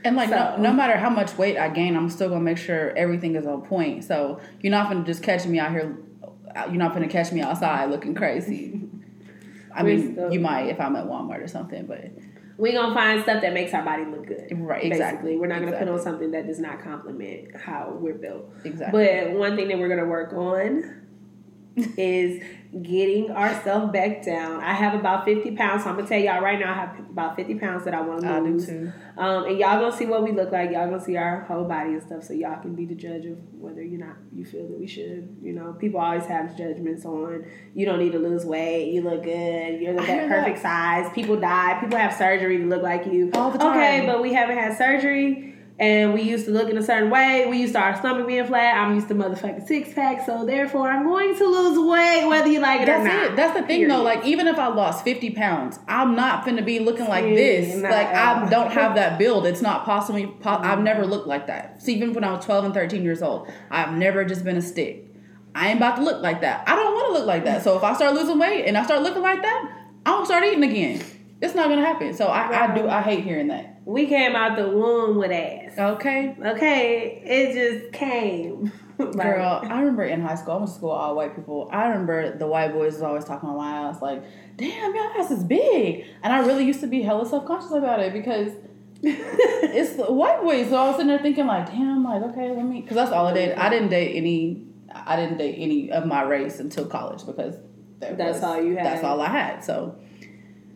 And 0.05 0.15
like 0.15 0.29
So- 0.29 0.55
no, 0.57 0.63
no 0.63 0.73
matter 0.73 0.97
how 0.97 1.11
much 1.11 1.37
weight 1.37 1.59
I 1.59 1.69
gain, 1.69 1.97
I'm 1.97 2.09
still 2.09 2.29
gonna 2.29 2.43
make 2.45 2.59
sure 2.59 2.97
everything 2.97 3.35
is 3.35 3.45
on 3.45 3.63
point. 3.63 4.05
So 4.05 4.39
you're 4.61 4.71
not 4.71 4.89
gonna 4.89 5.05
just 5.05 5.25
catch 5.25 5.45
me 5.49 5.59
out 5.59 5.73
here. 5.73 5.97
You're 6.69 6.77
not 6.77 6.95
gonna 6.95 7.09
catch 7.09 7.33
me 7.33 7.41
outside 7.41 7.91
looking 7.91 8.15
crazy. 8.15 8.83
I 9.75 9.83
mean, 9.83 10.13
still- 10.13 10.33
you 10.33 10.39
might 10.39 10.69
if 10.69 10.79
I'm 10.81 10.95
at 10.95 11.07
Walmart 11.07 11.43
or 11.43 11.49
something, 11.49 11.87
but 11.87 12.05
we're 12.57 12.73
gonna 12.73 12.95
find 12.95 13.21
stuff 13.25 13.43
that 13.43 13.53
makes 13.53 13.75
our 13.75 13.83
body 13.83 14.05
look 14.05 14.29
good. 14.29 14.47
Right, 14.53 14.83
Basically, 14.83 14.91
exactly, 14.91 15.37
we're 15.39 15.49
not 15.49 15.59
gonna 15.59 15.77
put 15.77 15.89
on 15.89 15.99
something 15.99 16.31
that 16.31 16.47
does 16.47 16.61
not 16.61 16.85
complement 16.85 17.57
how 17.57 17.97
we're 17.99 18.15
built. 18.15 18.45
exactly. 18.65 19.07
But 19.25 19.33
one 19.33 19.57
thing 19.57 19.67
that 19.69 19.79
we're 19.81 19.89
gonna 19.89 20.07
work 20.07 20.33
on 20.35 21.00
is 21.77 22.43
getting 22.83 23.31
ourselves 23.31 23.93
back 23.93 24.25
down. 24.25 24.61
I 24.61 24.75
have 24.75 24.95
about 24.95 25.25
fifty 25.25 25.57
pounds, 25.57 25.85
so 25.85 25.91
I'm 25.91 25.97
gonna 25.97 26.09
tell 26.09 26.21
y'all 26.21 26.41
right 26.41 26.59
now. 26.59 26.71
I 26.71 26.75
have 26.75 26.99
about 27.11 27.37
fifty 27.37 27.55
pounds 27.55 27.85
that 27.85 27.95
I 27.95 28.01
want 28.01 28.23
to 28.23 28.41
lose. 28.41 28.69
I 28.69 28.73
do 28.73 28.81
too. 28.87 28.93
Um, 29.19 29.45
and 29.45 29.59
y'all 29.59 29.81
gonna 29.81 29.97
see 29.97 30.07
what 30.07 30.23
we 30.23 30.33
look 30.33 30.53
like. 30.53 30.71
Y'all 30.71 30.89
gonna 30.89 31.01
see 31.01 31.17
our 31.17 31.43
whole 31.43 31.65
body 31.65 31.91
and 31.91 32.03
stuff, 32.03 32.25
so 32.25 32.33
y'all 32.33 32.61
can 32.61 32.75
be 32.75 32.87
the 32.87 32.95
judge 32.95 33.27
of 33.27 33.39
whether 33.53 33.83
you're 33.83 34.05
not 34.05 34.17
you 34.35 34.45
feel 34.45 34.69
that 34.69 34.79
we 34.79 34.87
should. 34.87 35.37
You 35.43 35.53
know, 35.53 35.73
people 35.73 36.01
always 36.01 36.27
have 36.27 36.57
judgments 36.57 37.05
on 37.05 37.45
you 37.75 37.87
don't 37.87 37.99
need 37.99 38.13
to 38.13 38.19
lose 38.19 38.45
weight. 38.45 38.93
You 38.93 39.03
look 39.03 39.23
good. 39.23 39.81
You're 39.81 39.95
that 39.95 40.29
perfect 40.29 40.61
size. 40.61 41.13
People 41.15 41.37
die. 41.37 41.79
People 41.81 41.99
have 41.99 42.15
surgery 42.15 42.59
to 42.59 42.65
look 42.65 42.83
like 42.83 43.07
you. 43.07 43.31
All 43.35 43.51
the 43.51 43.59
time. 43.59 43.71
Okay, 43.71 44.07
but 44.07 44.23
we 44.23 44.33
haven't 44.33 44.59
had 44.59 44.77
surgery. 44.77 45.50
And 45.81 46.13
we 46.13 46.21
used 46.21 46.45
to 46.45 46.51
look 46.51 46.69
in 46.69 46.77
a 46.77 46.83
certain 46.83 47.09
way. 47.09 47.47
We 47.49 47.57
used 47.57 47.73
to 47.73 47.81
our 47.81 47.97
stomach 47.97 48.27
being 48.27 48.47
flat. 48.47 48.77
I'm 48.77 48.95
used 48.95 49.09
to 49.09 49.15
motherfucking 49.15 49.67
six 49.67 49.95
pack, 49.95 50.27
so 50.27 50.45
therefore 50.45 50.91
I'm 50.91 51.05
going 51.05 51.35
to 51.35 51.45
lose 51.47 51.79
weight 51.79 52.27
whether 52.29 52.49
you 52.49 52.61
like 52.61 52.83
it 52.83 52.87
That's 52.87 53.01
or 53.01 53.09
not. 53.09 53.13
That's 53.15 53.31
it. 53.33 53.37
That's 53.37 53.61
the 53.61 53.67
thing, 53.67 53.89
though. 53.89 54.03
Like, 54.03 54.27
even 54.27 54.47
if 54.47 54.59
I 54.59 54.67
lost 54.67 55.05
50 55.05 55.31
pounds, 55.31 55.79
I'm 55.89 56.15
not 56.15 56.45
finna 56.45 56.63
be 56.63 56.81
looking 56.81 57.09
like 57.09 57.25
Yeah, 57.25 57.35
this. 57.35 57.83
Like, 57.83 58.09
I 58.09 58.47
don't 58.51 58.71
have 58.71 58.97
that 58.97 59.19
build. 59.19 59.47
It's 59.47 59.63
not 59.63 59.87
possibly. 59.87 60.27
Po- 60.27 60.51
I've 60.51 60.61
mm-hmm. 60.61 60.85
never 60.85 61.07
looked 61.07 61.27
like 61.27 61.47
that. 61.47 61.81
So 61.81 61.91
even 61.93 62.13
when 62.13 62.25
I 62.25 62.33
was 62.33 62.45
12 62.45 62.67
and 62.67 62.75
13 62.75 63.03
years 63.03 63.23
old, 63.23 63.51
I've 63.71 63.95
never 63.95 64.23
just 64.27 64.45
been 64.45 64.59
a 64.59 64.63
stick. 64.63 65.07
I 65.55 65.69
ain't 65.71 65.79
about 65.79 65.97
to 65.97 66.03
look 66.03 66.23
like 66.23 66.43
that. 66.43 66.69
I 66.69 66.77
don't 66.77 66.95
want 66.95 67.07
to 67.07 67.13
look 67.15 67.27
like 67.27 67.45
that. 67.47 67.63
So 67.63 67.79
if 67.79 67.83
I 67.83 67.95
start 67.95 68.15
losing 68.15 68.39
weight 68.39 68.67
and 68.67 68.77
I 68.77 68.85
start 68.85 69.03
looking 69.03 69.23
like 69.23 69.41
that, 69.41 69.73
I'm 70.05 70.17
gonna 70.17 70.27
start 70.27 70.45
eating 70.45 70.63
again. 70.63 71.03
It's 71.43 71.55
not 71.55 71.69
gonna 71.69 71.81
happen. 71.85 72.13
So 72.15 72.27
I, 72.27 72.71
I 72.71 72.75
do. 72.75 72.89
I 72.89 73.01
hate 73.01 73.25
hearing 73.25 73.49
that. 73.49 73.81
we 73.85 74.07
came 74.07 74.37
out 74.37 74.57
the 74.57 74.69
womb 74.69 75.17
with 75.17 75.31
ass. 75.31 75.79
Okay, 75.79 76.37
Okay, 76.45 77.23
it 77.25 77.55
just 77.81 77.93
came. 77.93 78.73
Like, 79.01 79.13
Girl, 79.15 79.63
I 79.65 79.79
remember 79.79 80.05
in 80.05 80.21
high 80.21 80.35
school, 80.35 80.53
I 80.53 80.57
went 80.59 80.69
to 80.69 80.75
school 80.75 80.91
all 80.91 81.17
white 81.17 81.35
people. 81.35 81.71
I 81.73 81.87
remember 81.89 82.37
the 82.37 82.47
white 82.47 82.75
boys 82.75 82.93
was 82.93 83.01
always 83.03 83.25
talking 83.25 83.49
on 83.49 83.57
my 83.57 83.89
ass, 83.89 84.03
like, 84.03 84.23
damn, 84.59 84.95
your 84.95 85.19
ass 85.19 85.31
is 85.31 85.43
big. 85.43 86.05
And 86.23 86.31
I 86.35 86.41
really 86.41 86.67
used 86.67 86.81
to 86.81 86.87
be 86.87 87.01
hella 87.01 87.25
self 87.27 87.47
conscious 87.47 87.71
about 87.73 88.01
it 88.01 88.13
because 88.13 88.53
it's 89.03 89.95
the 89.97 90.13
white 90.13 90.43
boys. 90.43 90.69
So 90.69 90.77
I 90.77 90.87
was 90.89 90.97
sitting 90.97 91.09
there 91.09 91.19
thinking, 91.19 91.47
like, 91.47 91.69
damn, 91.69 92.05
like, 92.05 92.21
okay, 92.25 92.51
let 92.51 92.63
me, 92.67 92.83
because 92.83 92.97
that's 92.97 93.11
all 93.11 93.27
I 93.27 93.33
did. 93.33 93.57
I 93.57 93.71
didn't 93.71 93.89
date 93.89 94.17
any, 94.17 94.67
I 94.93 95.17
didn't 95.17 95.39
date 95.39 95.55
any 95.59 95.91
of 95.91 96.05
my 96.05 96.23
race 96.23 96.61
until 96.61 96.85
college 96.85 97.25
because 97.25 97.57
that 98.01 98.19
That's 98.19 98.35
was- 98.35 98.45
all 98.45 98.63
you 98.63 98.77
had. 98.77 98.85
That's 98.85 99.03
all 99.05 99.21
I 99.23 99.29
had. 99.29 99.65
So 99.65 99.97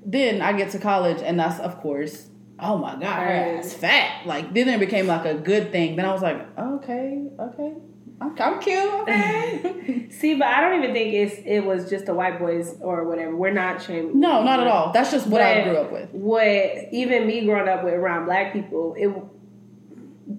then 0.04 0.42
I 0.42 0.52
get 0.52 0.70
to 0.72 0.78
college, 0.78 1.22
and 1.22 1.38
that's, 1.38 1.58
of 1.60 1.80
course, 1.80 2.28
oh 2.60 2.78
my 2.78 2.92
God, 2.92 3.02
Right. 3.18 3.58
ass 3.58 3.72
fat. 3.74 4.26
Like, 4.26 4.54
then 4.54 4.68
it 4.68 4.78
became 4.80 5.06
like 5.06 5.24
a 5.26 5.34
good 5.34 5.72
thing. 5.72 5.96
Then 5.96 6.04
I 6.04 6.12
was 6.12 6.22
like, 6.22 6.40
okay, 6.58 7.26
okay. 7.40 7.74
I'm, 8.20 8.34
I'm 8.40 8.60
cute. 8.60 8.92
Okay. 9.02 10.06
See, 10.10 10.34
but 10.36 10.46
I 10.46 10.60
don't 10.60 10.82
even 10.82 10.94
think 10.94 11.12
it's 11.14 11.34
it 11.44 11.60
was 11.64 11.90
just 11.90 12.06
the 12.06 12.14
white 12.14 12.38
boys 12.38 12.76
or 12.80 13.04
whatever. 13.08 13.34
We're 13.34 13.52
not 13.52 13.82
shaming. 13.82 14.20
no, 14.20 14.42
not 14.44 14.60
at 14.60 14.68
all. 14.68 14.92
That's 14.92 15.10
just 15.10 15.26
what 15.26 15.40
I 15.40 15.64
grew 15.64 15.76
up 15.76 15.90
with. 15.90 16.10
What 16.12 16.44
even 16.92 17.26
me 17.26 17.44
growing 17.44 17.68
up 17.68 17.82
with 17.82 17.92
around 17.92 18.26
black 18.26 18.52
people, 18.52 18.94
it 18.96 19.08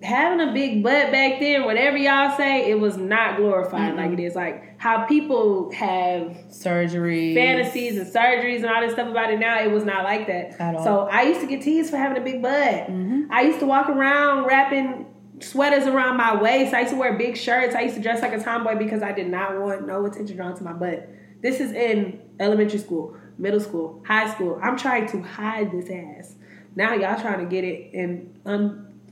having 0.01 0.47
a 0.47 0.51
big 0.53 0.83
butt 0.83 1.11
back 1.11 1.39
then, 1.39 1.65
whatever 1.65 1.97
y'all 1.97 2.35
say, 2.35 2.69
it 2.69 2.79
was 2.79 2.97
not 2.97 3.37
glorified 3.37 3.95
like 3.95 4.11
it 4.11 4.19
is. 4.19 4.35
Like 4.35 4.79
how 4.79 5.05
people 5.05 5.71
have 5.73 6.35
Surgery. 6.49 7.35
fantasies 7.35 7.97
and 7.97 8.07
surgeries 8.11 8.57
and 8.57 8.65
all 8.65 8.81
this 8.81 8.93
stuff 8.93 9.07
about 9.09 9.31
it 9.31 9.39
now, 9.39 9.61
it 9.61 9.71
was 9.71 9.85
not 9.85 10.03
like 10.03 10.27
that. 10.27 10.59
At 10.59 10.75
all. 10.75 10.83
So 10.83 10.99
I 11.11 11.23
used 11.23 11.41
to 11.41 11.47
get 11.47 11.61
teased 11.61 11.89
for 11.91 11.97
having 11.97 12.17
a 12.17 12.25
big 12.25 12.41
butt. 12.41 12.89
Mhm. 12.89 13.27
I 13.29 13.41
used 13.43 13.59
to 13.59 13.65
walk 13.65 13.89
around 13.89 14.45
wrapping 14.45 15.05
sweaters 15.39 15.85
around 15.87 16.17
my 16.17 16.41
waist. 16.41 16.73
I 16.73 16.81
used 16.81 16.93
to 16.93 16.99
wear 16.99 17.17
big 17.17 17.37
shirts. 17.37 17.75
I 17.75 17.81
used 17.81 17.95
to 17.95 18.01
dress 18.01 18.21
like 18.21 18.33
a 18.33 18.39
tomboy 18.39 18.77
because 18.77 19.03
I 19.03 19.11
did 19.11 19.29
not 19.29 19.59
want 19.59 19.85
no 19.85 20.05
attention 20.05 20.35
drawn 20.37 20.55
to 20.55 20.63
my 20.63 20.73
butt. 20.73 21.09
This 21.41 21.59
is 21.59 21.71
in 21.73 22.21
elementary 22.39 22.79
school, 22.79 23.15
middle 23.37 23.59
school, 23.59 24.01
high 24.07 24.29
school. 24.29 24.59
I'm 24.63 24.77
trying 24.77 25.07
to 25.09 25.21
hide 25.21 25.71
this 25.71 25.89
ass. 25.91 26.35
Now 26.75 26.93
y'all 26.93 27.19
trying 27.19 27.39
to 27.39 27.45
get 27.45 27.63
it 27.63 27.93
in 27.93 28.29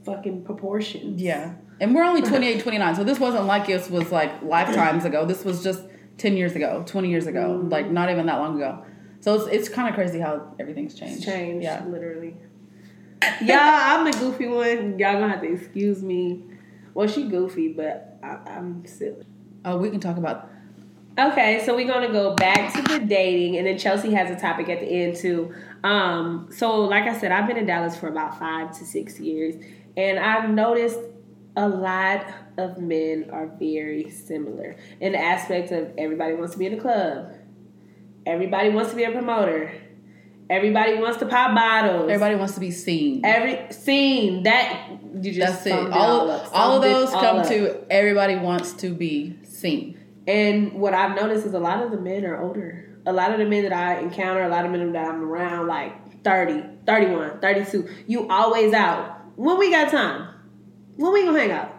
unfucking 0.03 0.45
proportions. 0.45 1.21
Yeah. 1.21 1.53
And 1.79 1.93
we're 1.93 2.03
only 2.03 2.21
28, 2.21 2.61
29. 2.61 2.95
So 2.95 3.03
this 3.03 3.19
wasn't 3.19 3.45
like 3.45 3.69
it 3.69 3.89
was 3.89 4.11
like 4.11 4.41
lifetimes 4.43 5.05
ago. 5.05 5.25
This 5.25 5.43
was 5.43 5.63
just 5.63 5.83
10 6.17 6.37
years 6.37 6.55
ago, 6.55 6.83
20 6.85 7.09
years 7.09 7.27
ago. 7.27 7.61
Mm. 7.63 7.71
Like 7.71 7.89
not 7.89 8.09
even 8.09 8.25
that 8.27 8.39
long 8.39 8.55
ago. 8.55 8.85
So 9.19 9.35
it's, 9.35 9.47
it's 9.47 9.69
kind 9.69 9.89
of 9.89 9.95
crazy 9.95 10.19
how 10.19 10.53
everything's 10.59 10.93
changed. 10.95 11.17
It's 11.17 11.25
changed, 11.25 11.63
Yeah. 11.63 11.83
literally. 11.85 12.35
Y'all, 13.41 13.57
I'm 13.57 14.03
the 14.09 14.17
goofy 14.17 14.47
one. 14.47 14.99
Y'all 14.99 15.13
gonna 15.13 15.29
have 15.29 15.41
to 15.41 15.51
excuse 15.51 16.03
me. 16.03 16.43
Well, 16.93 17.07
she 17.07 17.29
goofy, 17.29 17.69
but 17.69 18.19
I, 18.21 18.37
I'm 18.49 18.85
silly. 18.85 19.25
Oh, 19.63 19.77
we 19.77 19.89
can 19.89 20.01
talk 20.01 20.17
about. 20.17 20.49
Okay, 21.17 21.61
so 21.65 21.75
we're 21.75 21.87
gonna 21.87 22.11
go 22.11 22.35
back 22.35 22.73
to 22.73 22.81
the 22.81 22.99
dating, 22.99 23.57
and 23.57 23.65
then 23.65 23.77
Chelsea 23.77 24.11
has 24.11 24.29
a 24.29 24.39
topic 24.39 24.67
at 24.67 24.79
the 24.81 24.87
end 24.87 25.15
too. 25.15 25.53
Um, 25.83 26.49
so 26.51 26.81
like 26.81 27.05
I 27.05 27.17
said, 27.17 27.31
I've 27.31 27.47
been 27.47 27.55
in 27.57 27.65
Dallas 27.65 27.95
for 27.95 28.07
about 28.07 28.37
five 28.39 28.77
to 28.79 28.85
six 28.85 29.19
years, 29.19 29.55
and 29.97 30.19
I've 30.19 30.49
noticed 30.49 30.99
a 31.55 31.67
lot 31.67 32.25
of 32.57 32.77
men 32.77 33.29
are 33.31 33.47
very 33.59 34.09
similar 34.09 34.75
in 34.99 35.11
the 35.13 35.19
aspect 35.19 35.71
of 35.71 35.91
everybody 35.97 36.33
wants 36.33 36.53
to 36.53 36.59
be 36.59 36.65
in 36.65 36.75
the 36.75 36.81
club, 36.81 37.31
everybody 38.25 38.69
wants 38.69 38.91
to 38.91 38.95
be 38.95 39.03
a 39.03 39.11
promoter, 39.11 39.71
everybody 40.49 40.97
wants 40.97 41.17
to 41.19 41.25
pop 41.25 41.55
bottles, 41.55 42.09
Everybody 42.09 42.35
wants 42.35 42.53
to 42.55 42.59
be 42.59 42.71
seen. 42.71 43.21
every 43.25 43.71
scene 43.71 44.43
that 44.43 44.89
you 45.21 45.31
just 45.31 45.63
That's 45.63 45.67
it. 45.67 45.91
All, 45.93 46.29
all 46.29 46.75
of 46.77 46.81
those 46.81 47.13
all 47.13 47.21
come 47.21 47.37
up. 47.39 47.47
to 47.47 47.85
everybody 47.89 48.35
wants 48.35 48.73
to 48.73 48.89
be 48.89 49.35
seen. 49.43 49.99
And 50.25 50.73
what 50.73 50.93
I've 50.93 51.15
noticed 51.15 51.45
is 51.45 51.53
a 51.53 51.59
lot 51.59 51.83
of 51.83 51.91
the 51.91 51.97
men 51.99 52.25
are 52.25 52.41
older. 52.41 52.89
A 53.05 53.11
lot 53.11 53.31
of 53.31 53.37
the 53.39 53.45
men 53.45 53.63
that 53.63 53.73
I 53.73 53.99
encounter, 53.99 54.41
a 54.43 54.47
lot 54.49 54.65
of 54.65 54.71
men 54.71 54.93
that 54.93 55.05
I'm 55.05 55.21
around, 55.21 55.67
like 55.67 56.23
30, 56.23 56.63
31, 56.85 57.39
32, 57.41 57.89
you 58.07 58.29
always 58.29 58.73
out. 58.73 59.19
When 59.35 59.57
we 59.57 59.71
got 59.71 59.91
time? 59.91 60.29
When 60.95 61.13
we 61.13 61.25
gonna 61.25 61.39
hang 61.39 61.51
out? 61.51 61.75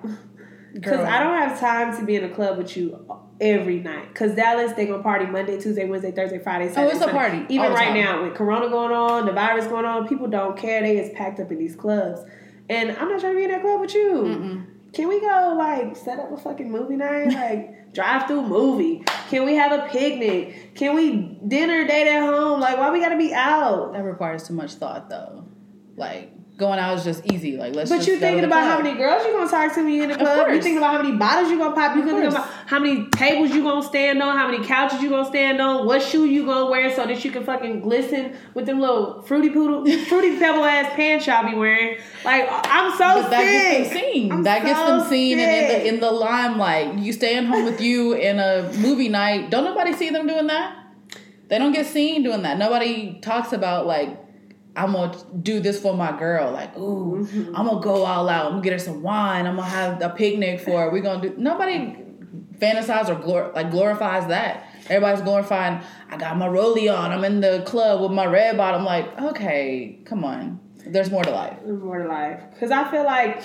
Because 0.72 1.00
I 1.00 1.22
don't 1.22 1.38
have 1.38 1.60
time 1.60 1.96
to 1.98 2.04
be 2.04 2.16
in 2.16 2.24
a 2.24 2.28
club 2.28 2.58
with 2.58 2.76
you 2.76 3.06
every 3.40 3.78
night. 3.78 4.08
Because 4.08 4.34
Dallas, 4.34 4.72
they 4.72 4.86
gonna 4.86 5.02
party 5.02 5.26
Monday, 5.26 5.60
Tuesday, 5.60 5.84
Wednesday, 5.84 6.10
Thursday, 6.10 6.38
Friday, 6.38 6.68
Saturday. 6.68 6.92
Oh, 6.92 6.96
it's 6.96 7.06
a 7.06 7.10
party 7.10 7.46
Even 7.48 7.72
right 7.72 7.88
time. 7.88 7.94
now 7.94 8.22
with 8.24 8.34
Corona 8.34 8.68
going 8.68 8.92
on, 8.92 9.26
the 9.26 9.32
virus 9.32 9.66
going 9.66 9.84
on, 9.84 10.08
people 10.08 10.26
don't 10.26 10.56
care. 10.56 10.82
They 10.82 10.98
is 10.98 11.14
packed 11.14 11.38
up 11.38 11.52
in 11.52 11.58
these 11.58 11.76
clubs. 11.76 12.20
And 12.68 12.90
I'm 12.92 13.08
not 13.08 13.20
trying 13.20 13.34
to 13.34 13.38
be 13.38 13.44
in 13.44 13.50
that 13.50 13.62
club 13.62 13.80
with 13.80 13.94
you. 13.94 14.12
Mm-mm. 14.12 14.66
Can 14.94 15.08
we 15.08 15.20
go 15.20 15.54
like 15.56 15.96
set 15.96 16.18
up 16.18 16.32
a 16.32 16.36
fucking 16.36 16.70
movie 16.70 16.96
night? 16.96 17.32
Like 17.32 17.92
drive 17.94 18.26
through 18.26 18.42
movie? 18.42 19.04
Can 19.28 19.44
we 19.44 19.54
have 19.54 19.72
a 19.72 19.88
picnic? 19.88 20.74
Can 20.74 20.94
we 20.94 21.38
dinner 21.46 21.86
date 21.86 22.08
at 22.08 22.20
home? 22.20 22.60
Like 22.60 22.78
why 22.78 22.90
we 22.90 23.00
gotta 23.00 23.18
be 23.18 23.32
out? 23.34 23.92
That 23.92 24.02
requires 24.02 24.46
too 24.46 24.54
much 24.54 24.74
thought, 24.74 25.08
though. 25.08 25.44
Like 25.96 26.32
going 26.56 26.78
out 26.78 26.96
is 26.96 27.04
just 27.04 27.26
easy. 27.32 27.56
Like 27.56 27.74
let's. 27.74 27.90
But 27.90 28.06
you 28.06 28.18
thinking 28.18 28.44
about 28.44 28.64
how 28.64 28.80
many 28.80 28.96
girls 28.96 29.24
you 29.24 29.32
gonna 29.32 29.50
talk 29.50 29.74
to 29.74 29.82
me 29.82 30.02
in 30.02 30.10
the 30.10 30.16
club? 30.16 30.48
You 30.48 30.62
thinking 30.62 30.78
about 30.78 30.94
how 30.96 31.02
many 31.02 31.16
bottles 31.16 31.50
you 31.50 31.58
gonna 31.58 31.74
pop? 31.74 31.96
You 31.96 32.04
thinking 32.04 32.26
about 32.26 32.46
how 32.66 32.78
many 32.78 33.08
tables 33.10 33.50
you 33.50 33.62
gonna 33.62 33.82
stand 33.82 34.22
on? 34.22 34.36
How 34.36 34.48
many 34.48 34.64
couches 34.64 35.02
you 35.02 35.10
gonna 35.10 35.26
stand 35.26 35.60
on? 35.60 35.86
What 35.86 36.02
shoe 36.02 36.26
you 36.26 36.44
gonna 36.44 36.70
wear 36.70 36.94
so 36.94 37.06
that 37.06 37.24
you 37.24 37.30
can 37.30 37.44
fucking 37.44 37.80
glisten 37.80 38.36
with 38.54 38.66
them 38.66 38.80
little 38.80 39.22
fruity 39.22 39.50
poodle, 39.50 39.84
fruity 40.06 40.38
pebble 40.38 40.64
ass 40.64 40.94
pants 40.94 41.26
y'all 41.26 41.48
be 41.48 41.56
wearing? 41.56 41.98
Like 42.24 42.48
I'm 42.48 42.92
so 42.92 43.22
But 43.22 43.30
that 43.30 43.44
gets 43.44 43.90
them 43.90 43.98
seen. 43.98 44.32
I'm 44.32 44.42
that 44.44 44.64
gets 44.64 44.80
them 44.80 45.08
seen 45.08 45.38
and 45.40 45.50
in 45.50 45.68
the 45.68 45.88
in 45.88 46.00
the 46.00 46.10
limelight. 46.10 46.94
You 46.98 47.12
staying 47.12 47.46
home 47.46 47.64
with 47.64 47.80
you 47.80 48.12
in 48.12 48.38
a 48.38 48.70
movie 48.78 49.08
night. 49.08 49.50
Don't 49.50 49.64
nobody 49.64 49.92
see 49.92 50.10
them 50.10 50.26
doing 50.26 50.46
that. 50.46 50.78
They 51.48 51.58
don't 51.58 51.72
get 51.72 51.86
seen 51.86 52.22
doing 52.22 52.42
that. 52.42 52.58
Nobody 52.58 53.20
talks 53.20 53.52
about 53.52 53.86
like 53.86 54.23
I'm 54.76 54.92
gonna 54.92 55.16
do 55.42 55.60
this 55.60 55.80
for 55.80 55.94
my 55.96 56.16
girl. 56.18 56.50
Like, 56.50 56.76
ooh, 56.76 57.26
Mm-hmm. 57.26 57.54
I'm 57.56 57.66
gonna 57.66 57.80
go 57.80 58.04
all 58.04 58.28
out. 58.28 58.46
I'm 58.46 58.52
gonna 58.52 58.62
get 58.62 58.72
her 58.72 58.78
some 58.78 59.02
wine. 59.02 59.46
I'm 59.46 59.56
gonna 59.56 59.68
have 59.68 60.02
a 60.02 60.10
picnic 60.10 60.60
for 60.60 60.80
her. 60.82 60.90
We're 60.90 61.02
gonna 61.02 61.22
do. 61.30 61.34
Nobody 61.38 61.96
fantasize 62.58 63.08
or 63.08 63.16
glor- 63.16 63.54
like 63.54 63.70
glorifies 63.70 64.26
that. 64.28 64.66
Everybody's 64.88 65.22
glorifying. 65.22 65.80
I 66.10 66.16
got 66.16 66.36
my 66.36 66.46
rollie 66.48 66.94
on. 66.94 67.10
I'm 67.12 67.24
in 67.24 67.40
the 67.40 67.62
club 67.66 68.02
with 68.02 68.10
my 68.12 68.26
red 68.26 68.56
bottom. 68.56 68.84
Like, 68.84 69.18
okay, 69.20 70.00
come 70.04 70.24
on. 70.24 70.60
There's 70.86 71.10
more 71.10 71.22
to 71.24 71.30
life. 71.30 71.58
There's 71.64 71.80
more 71.80 72.02
to 72.02 72.08
life. 72.08 72.42
Because 72.52 72.70
I 72.70 72.90
feel 72.90 73.04
like 73.04 73.42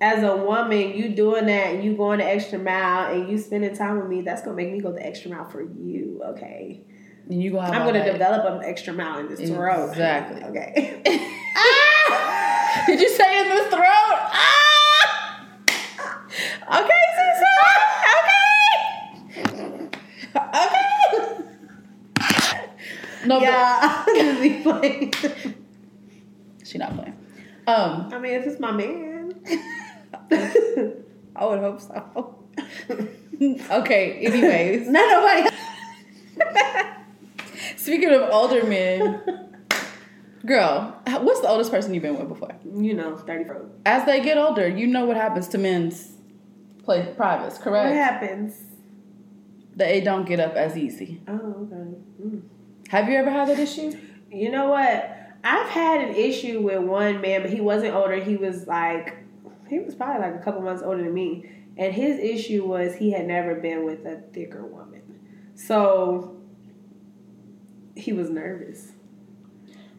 as 0.00 0.24
a 0.24 0.34
woman, 0.36 0.96
you 0.96 1.10
doing 1.10 1.46
that 1.46 1.74
and 1.74 1.84
you 1.84 1.94
going 1.96 2.18
the 2.18 2.24
extra 2.24 2.58
mile 2.58 3.12
and 3.14 3.28
you 3.30 3.38
spending 3.38 3.74
time 3.76 3.98
with 3.98 4.08
me, 4.08 4.22
that's 4.22 4.42
gonna 4.42 4.56
make 4.56 4.72
me 4.72 4.80
go 4.80 4.90
the 4.92 5.04
extra 5.06 5.30
mile 5.30 5.48
for 5.48 5.62
you. 5.62 6.20
Okay, 6.30 6.80
And 7.28 7.42
you 7.42 7.56
have 7.58 7.72
I'm 7.72 7.84
gonna 7.86 8.04
develop 8.10 8.44
an 8.46 8.64
extra 8.64 8.92
mile 8.92 9.18
in 9.20 9.28
this 9.28 9.48
throat. 9.48 9.90
Exactly. 9.90 10.42
Okay. 10.44 11.00
Did 12.86 13.00
you 13.00 13.08
say 13.10 13.40
in 13.42 13.48
the 13.48 13.64
throat? 13.70 14.18
Ah! 14.32 15.46
Okay, 16.82 17.02
Cece. 17.16 17.50
Okay. 18.18 19.80
Okay. 20.36 20.70
No, 23.26 23.38
Yeah, 23.40 24.04
but 24.64 25.36
she 26.64 26.78
not 26.78 26.94
playing. 26.96 27.16
Um, 27.66 28.08
I 28.12 28.18
mean, 28.18 28.32
if 28.32 28.46
it's 28.46 28.58
my 28.58 28.72
man. 28.72 29.34
I 31.36 31.44
would 31.46 31.58
hope 31.60 31.80
so. 31.80 32.38
okay. 33.70 34.18
Anyways, 34.26 34.88
Not 34.88 35.08
nobody. 35.10 35.56
Speaking 37.76 38.10
of 38.10 38.22
older 38.30 38.64
men, 38.64 39.20
girl, 40.44 41.00
what's 41.06 41.40
the 41.40 41.48
oldest 41.48 41.70
person 41.70 41.94
you've 41.94 42.02
been 42.02 42.18
with 42.18 42.28
before? 42.28 42.52
You 42.64 42.94
know, 42.94 43.16
34. 43.16 43.66
As 43.86 44.04
they 44.06 44.20
get 44.20 44.38
older, 44.38 44.68
you 44.68 44.86
know 44.86 45.04
what 45.04 45.16
happens 45.16 45.48
to 45.48 45.58
men's 45.58 46.16
play 46.82 47.12
privates, 47.16 47.58
correct? 47.58 47.86
What 47.88 47.94
happens? 47.94 48.56
They 49.76 50.00
don't 50.00 50.26
get 50.26 50.40
up 50.40 50.54
as 50.54 50.76
easy. 50.76 51.20
Oh, 51.28 51.32
okay. 51.32 51.96
Mm. 52.22 52.42
Have 52.88 53.08
you 53.08 53.16
ever 53.16 53.30
had 53.30 53.48
that 53.48 53.58
issue? 53.58 53.96
You 54.30 54.50
know 54.50 54.68
what? 54.68 55.16
I've 55.42 55.68
had 55.68 56.02
an 56.02 56.14
issue 56.14 56.60
with 56.60 56.80
one 56.80 57.20
man, 57.20 57.42
but 57.42 57.50
he 57.50 57.60
wasn't 57.60 57.94
older. 57.94 58.16
He 58.16 58.36
was 58.36 58.66
like, 58.66 59.16
he 59.68 59.78
was 59.78 59.94
probably 59.94 60.20
like 60.20 60.40
a 60.40 60.44
couple 60.44 60.60
months 60.60 60.82
older 60.82 61.02
than 61.02 61.14
me. 61.14 61.50
And 61.78 61.94
his 61.94 62.18
issue 62.18 62.66
was 62.66 62.94
he 62.94 63.12
had 63.12 63.26
never 63.26 63.54
been 63.54 63.84
with 63.86 64.04
a 64.04 64.22
thicker 64.32 64.64
woman. 64.66 65.02
So 65.54 66.39
he 68.00 68.12
was 68.12 68.30
nervous. 68.30 68.92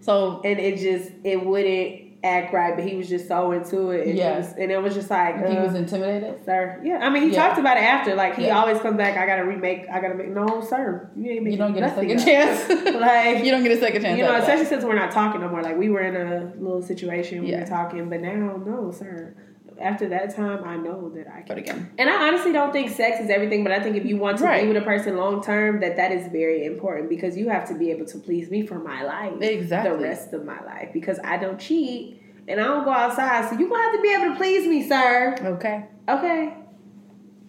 So 0.02 0.42
And 0.44 0.60
it 0.60 0.78
just, 0.80 1.12
it 1.24 1.46
wouldn't 1.46 2.08
act 2.24 2.54
right, 2.54 2.76
but 2.76 2.84
he 2.88 2.96
was 2.96 3.08
just 3.10 3.28
so 3.28 3.52
into 3.52 3.90
it. 3.92 4.08
And, 4.08 4.18
Yeah. 4.18 4.32
he 4.34 4.38
was, 4.38 4.54
and 4.58 4.72
it 4.72 4.82
was 4.82 4.94
just 4.94 5.10
like, 5.10 5.38
he 5.48 5.58
uh, 5.58 5.64
was 5.66 5.74
intimidated. 5.76 6.44
sir. 6.46 6.80
Yeah, 6.84 6.98
I 7.02 7.10
mean, 7.10 7.24
he 7.24 7.30
Yeah. 7.34 7.48
talked 7.48 7.60
about 7.60 7.78
it 7.78 7.82
after. 7.84 8.14
Like, 8.16 8.36
he 8.36 8.46
Yeah. 8.48 8.60
always 8.60 8.80
comes 8.80 8.98
back, 8.98 9.18
I 9.18 9.26
gotta 9.26 9.44
remake, 9.46 9.86
I 9.92 10.00
gotta 10.00 10.16
make, 10.16 10.30
no, 10.30 10.62
sir. 10.62 11.10
You 11.16 11.32
ain't 11.32 11.44
making 11.44 11.52
You 11.54 11.58
don't 11.58 11.74
get 11.74 11.84
a 11.84 11.90
second 11.96 12.20
up. 12.20 12.26
chance. 12.26 12.96
Like, 13.02 13.44
you 13.46 13.52
don't 13.52 13.64
get 13.64 13.72
a 13.72 13.80
second 13.80 14.02
chance. 14.04 14.18
you 14.18 14.24
know, 14.24 14.32
after 14.32 14.46
that. 14.46 14.54
especially 14.56 14.66
since 14.66 14.84
we're 14.84 14.96
not 14.96 15.12
talking 15.12 15.42
no 15.42 15.50
more. 15.50 15.62
Like 15.64 15.78
we 15.78 15.90
were 15.90 16.02
in 16.02 16.16
a 16.16 16.52
little 16.60 16.82
situation, 16.82 17.44
we 17.44 17.52
Yeah. 17.52 17.62
were 17.62 17.66
talking, 17.68 18.10
but 18.10 18.22
now, 18.22 18.58
no, 18.66 18.92
sir. 18.92 19.36
After 19.82 20.08
that 20.10 20.36
time, 20.36 20.64
I 20.64 20.78
know 20.78 21.10
that 21.16 21.28
I 21.28 21.38
can. 21.42 21.46
But 21.48 21.58
again, 21.58 21.92
And 21.98 22.10
I 22.10 22.28
honestly 22.28 22.52
don't 22.54 22.72
think 22.72 22.90
sex 22.92 23.20
is 23.20 23.30
everything, 23.30 23.64
but 23.64 23.72
I 23.74 23.80
think 23.82 23.96
if 23.96 24.06
you 24.06 24.18
want 24.18 24.38
to 24.40 24.44
Right. 24.46 24.62
be 24.64 24.68
with 24.68 24.78
a 24.82 24.86
person 24.86 25.18
long 25.18 25.42
term, 25.44 25.80
that 25.82 25.98
that 25.98 26.12
is 26.12 26.28
very 26.28 26.66
important 26.66 27.10
because 27.10 27.36
you 27.38 27.50
have 27.50 27.68
to 27.70 27.74
be 27.76 27.92
able 27.92 28.06
to 28.08 28.18
please 28.20 28.50
me 28.50 28.66
for 28.66 28.80
my 28.80 29.04
life, 29.04 29.34
Exactly. 29.42 29.92
the 29.98 30.04
rest 30.04 30.34
of 30.34 30.46
my 30.46 30.62
life, 30.64 30.90
because 30.94 31.20
I 31.24 31.38
don't 31.38 31.60
cheat 31.60 32.22
and 32.48 32.60
I 32.60 32.64
don't 32.64 32.84
go 32.86 32.92
outside, 32.92 33.50
so 33.50 33.58
you 33.60 33.68
gonna 33.70 33.82
have 33.82 33.94
to 33.94 34.02
be 34.02 34.14
able 34.14 34.30
to 34.34 34.36
please 34.36 34.68
me, 34.68 34.88
sir. 34.88 35.36
okay. 35.56 35.86
Okay. 36.10 36.54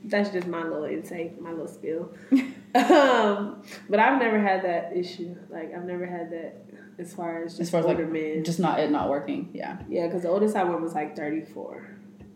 That's 0.05 0.31
just 0.31 0.49
my 0.49 0.65
little 0.65 0.85
intake, 0.85 1.41
my 1.41 1.51
little 1.51 1.69
spill. 1.69 2.13
um, 2.75 3.63
but 3.89 3.99
I've 4.01 4.19
never 4.21 4.39
had 4.41 4.63
that 4.65 4.97
issue. 4.97 5.35
Like 5.49 5.73
I've 5.75 5.85
never 5.85 6.07
had 6.07 6.31
that 6.33 6.65
as 6.99 7.15
far 7.15 7.45
as 7.45 7.53
just 7.53 7.61
As 7.63 7.71
far 7.71 7.81
as 7.81 7.87
older 7.87 8.05
like 8.05 8.13
men. 8.13 8.45
just 8.45 8.59
not 8.59 8.81
it 8.81 8.91
not 8.91 9.09
working. 9.09 9.51
Yeah. 9.53 9.79
yeah, 9.89 10.07
because 10.07 10.23
the 10.23 10.29
oldest 10.29 10.57
I 10.57 10.65
went 10.65 10.81
was 10.81 10.95
like 10.95 11.15
thirty 11.17 11.43
four. 11.45 11.87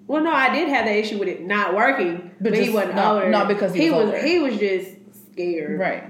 Well, 0.07 0.23
no, 0.23 0.33
I 0.33 0.55
did 0.55 0.69
have 0.69 0.85
that 0.87 0.97
issue 0.97 1.19
with 1.19 1.29
it 1.29 1.42
not 1.42 1.75
working, 1.75 2.31
But 2.40 2.53
but, 2.53 2.59
he 2.62 2.71
wasn't 2.71 2.95
not- 2.97 3.14
older. 3.16 3.29
not 3.31 3.49
because 3.49 3.75
he 3.75 3.90
was 3.90 4.07
older. 4.07 4.19
He 4.23 4.38
was 4.38 4.57
just 4.59 4.90
scared. 5.33 5.79
Right. 5.81 6.05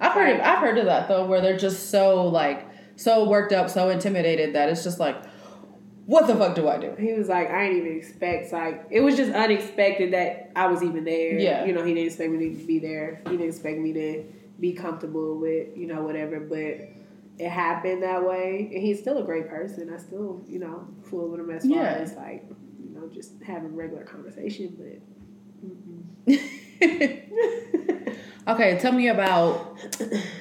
I've 0.00 0.12
heard 0.12 0.34
of, 0.36 0.40
I've 0.42 0.58
heard 0.58 0.78
of 0.78 0.86
that 0.86 1.08
though, 1.08 1.26
where 1.26 1.40
they're 1.40 1.56
just 1.56 1.90
so 1.90 2.26
like 2.26 2.66
so 2.96 3.28
worked 3.28 3.52
up, 3.52 3.68
so 3.70 3.88
intimidated 3.90 4.54
that 4.54 4.68
it's 4.68 4.82
just 4.82 4.98
like, 4.98 5.16
what 6.06 6.26
the 6.26 6.34
fuck 6.36 6.54
do 6.54 6.66
I 6.68 6.78
do? 6.78 6.94
He 6.98 7.12
was 7.14 7.28
like, 7.28 7.50
I 7.50 7.66
didn't 7.68 7.84
even 7.86 7.98
expect. 7.98 8.52
Like, 8.52 8.86
it 8.90 9.00
was 9.00 9.16
just 9.16 9.32
unexpected 9.32 10.12
that 10.12 10.52
I 10.56 10.66
was 10.68 10.82
even 10.82 11.04
there. 11.04 11.38
Yeah. 11.38 11.64
You 11.64 11.72
know, 11.72 11.84
he 11.84 11.94
didn't 11.94 12.06
expect 12.06 12.30
me 12.32 12.54
to 12.54 12.64
be 12.66 12.78
there. 12.78 13.20
He 13.24 13.32
didn't 13.32 13.48
expect 13.48 13.78
me 13.78 13.92
to 13.92 14.24
be 14.60 14.72
comfortable 14.72 15.36
with, 15.38 15.76
you 15.76 15.86
know, 15.88 16.02
whatever. 16.02 16.38
But 16.40 16.88
it 17.38 17.50
happened 17.50 18.02
that 18.04 18.24
way. 18.24 18.70
And 18.72 18.80
he's 18.82 19.00
still 19.00 19.18
a 19.18 19.24
great 19.24 19.48
person. 19.48 19.92
I 19.92 19.98
still, 19.98 20.42
you 20.48 20.58
know, 20.60 20.86
fool 21.10 21.28
with 21.28 21.40
him 21.40 21.50
as 21.50 21.64
far 21.66 21.76
Yeah. 21.76 21.82
as, 21.94 22.14
like, 22.14 22.44
you 23.08 23.14
just 23.14 23.42
having 23.42 23.74
regular 23.74 24.04
conversation. 24.04 24.76
But, 24.76 26.34
okay, 28.54 28.78
tell 28.78 28.92
me 28.92 29.08
about 29.08 29.78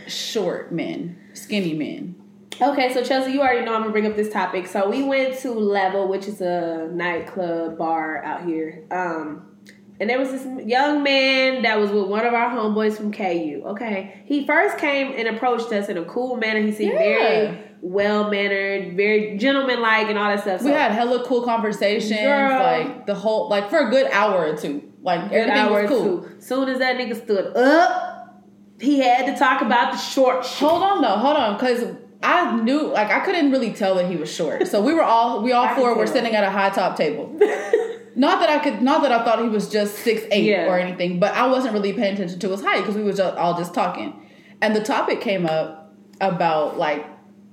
short 0.08 0.72
men, 0.72 1.18
skinny 1.34 1.74
men. 1.74 2.16
Okay, 2.62 2.94
so 2.94 3.04
Chelsea, 3.04 3.34
you 3.34 3.42
already 3.42 3.66
know 3.66 3.76
I'm 3.76 3.82
gonna 3.82 3.92
bring 3.92 4.08
up 4.08 4.16
this 4.16 4.32
topic. 4.32 4.68
So 4.68 4.90
we 4.90 5.04
went 5.04 5.38
to 5.40 5.52
Level, 5.52 6.08
which 6.08 6.26
is 6.26 6.40
a 6.40 6.90
nightclub 6.92 7.78
bar 7.78 8.24
out 8.24 8.46
here. 8.46 8.86
Um, 8.92 9.55
and 10.00 10.10
there 10.10 10.20
was 10.20 10.32
this 10.32 10.46
young 10.68 11.04
man 11.04 11.62
that 11.64 11.80
was 11.80 11.90
with 11.92 12.08
one 12.08 12.26
of 12.26 12.34
our 12.34 12.50
homeboys 12.50 12.98
from 12.98 13.12
KU. 13.14 13.64
Okay, 13.68 14.22
he 14.26 14.46
first 14.46 14.78
came 14.78 15.14
and 15.16 15.28
approached 15.36 15.72
us 15.72 15.88
in 15.90 15.98
a 15.98 16.06
cool 16.06 16.38
manner. 16.38 16.60
He 16.62 16.72
seemed 16.72 16.94
Yeah. 16.94 17.00
very 17.00 17.60
well 17.82 18.30
mannered, 18.32 18.96
very 18.98 19.38
gentlemanlike, 19.38 20.08
and 20.10 20.18
all 20.18 20.30
that 20.30 20.42
stuff. 20.42 20.62
We 20.62 20.70
So, 20.72 20.74
had 20.74 20.92
hella 20.92 21.24
cool 21.26 21.44
conversations, 21.44 22.20
Girl. 22.20 22.60
like 22.60 23.06
the 23.06 23.14
whole 23.16 23.48
like 23.50 23.70
for 23.70 23.80
a 23.88 23.90
good 23.90 24.08
hour 24.12 24.48
or 24.48 24.58
two. 24.58 24.82
Like 25.04 25.30
good 25.30 25.38
everything 25.38 25.60
hour 25.62 25.82
was 25.84 25.90
cool. 25.90 26.20
two. 26.22 26.30
Soon 26.42 26.68
as 26.70 26.80
that 26.80 26.98
nigga 26.98 27.16
stood 27.24 27.56
up, 27.56 28.44
he 28.80 29.00
had 29.00 29.28
to 29.28 29.38
talk 29.38 29.62
about 29.62 29.92
the 29.92 29.98
short 30.00 30.44
shit. 30.46 30.68
Hold 30.68 30.82
on 30.84 31.02
though, 31.02 31.10
hold 31.10 31.38
on, 31.38 31.58
because 31.58 31.96
I 32.24 32.56
knew 32.62 32.88
like 32.88 33.12
I 33.12 33.20
couldn't 33.20 33.52
really 33.52 33.72
tell 33.72 33.94
that 33.96 34.10
he 34.10 34.16
was 34.16 34.34
short. 34.34 34.66
So 34.68 34.82
we 34.82 34.94
were 34.96 35.04
all 35.04 35.44
we 35.44 35.52
all 35.52 35.66
I 35.66 35.76
four 35.76 35.96
were 35.96 36.08
sitting 36.08 36.34
at 36.36 36.44
a 36.44 36.50
high 36.50 36.72
top 36.72 36.98
table. 36.98 37.38
not 38.16 38.40
that 38.40 38.50
I 38.50 38.60
could, 38.60 38.82
not 38.82 39.02
that 39.04 39.12
I 39.12 39.24
thought 39.24 39.42
he 39.42 39.50
was 39.50 39.70
just 39.70 39.96
six 40.00 40.24
eight 40.32 40.46
Yeah. 40.46 40.66
or 40.68 40.80
anything, 40.80 41.20
but 41.20 41.34
I 41.34 41.48
wasn't 41.48 41.74
really 41.74 41.94
paying 41.94 42.14
attention 42.16 42.40
to 42.40 42.50
his 42.50 42.62
height 42.62 42.82
because 42.82 42.96
we 42.96 43.04
were 43.04 43.14
just, 43.14 43.38
all 43.38 43.58
just 43.58 43.74
talking. 43.74 44.14
And 44.62 44.76
the 44.76 44.82
topic 44.84 45.22
came 45.22 45.46
up 45.46 45.94
about 46.22 46.78
like, 46.78 47.06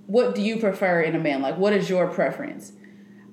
what 0.07 0.35
do 0.35 0.43
you 0.43 0.59
prefer 0.59 1.01
in 1.01 1.15
a 1.15 1.19
man? 1.19 1.43
Like, 1.43 1.57
what 1.59 1.73
is 1.73 1.89
your 1.91 2.07
preference? 2.09 2.73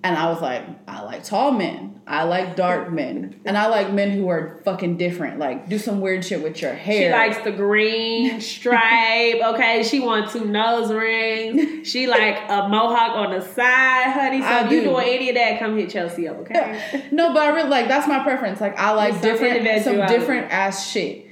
And 0.03 0.15
I 0.17 0.29
was 0.29 0.41
like, 0.41 0.63
I 0.87 1.01
like 1.03 1.23
tall 1.23 1.51
men. 1.51 1.99
I 2.07 2.23
like 2.23 2.55
dark 2.55 2.91
men. 2.91 3.39
And 3.45 3.55
I 3.55 3.67
like 3.67 3.93
men 3.93 4.11
who 4.11 4.29
are 4.29 4.61
fucking 4.65 4.97
different. 4.97 5.37
Like, 5.37 5.69
do 5.69 5.77
some 5.77 6.01
weird 6.01 6.25
shit 6.25 6.41
with 6.41 6.59
your 6.59 6.73
hair. 6.73 7.11
She 7.11 7.11
likes 7.11 7.43
the 7.43 7.51
green 7.51 8.41
stripe. 8.41 9.39
Okay, 9.49 9.83
she 9.83 9.99
wants 9.99 10.33
two 10.33 10.45
nose 10.45 10.91
rings. 10.91 11.87
She 11.87 12.07
like 12.07 12.37
a 12.49 12.67
mohawk 12.67 13.15
on 13.15 13.37
the 13.37 13.41
side, 13.41 14.11
honey. 14.11 14.41
So 14.41 14.47
I 14.47 14.65
if 14.65 14.71
you 14.71 14.81
doing 14.83 15.07
any 15.07 15.29
of 15.29 15.35
that, 15.35 15.59
come 15.59 15.77
hit 15.77 15.89
Chelsea 15.89 16.27
up. 16.27 16.37
Okay. 16.39 17.07
no, 17.11 17.33
but 17.33 17.43
I 17.43 17.49
really 17.49 17.69
like 17.69 17.87
that's 17.87 18.07
my 18.07 18.19
preference. 18.19 18.61
Like 18.61 18.77
I 18.77 18.91
like 18.91 19.21
different, 19.21 19.83
some 19.83 20.05
different 20.07 20.51
ass 20.51 20.89
shit. 20.89 21.28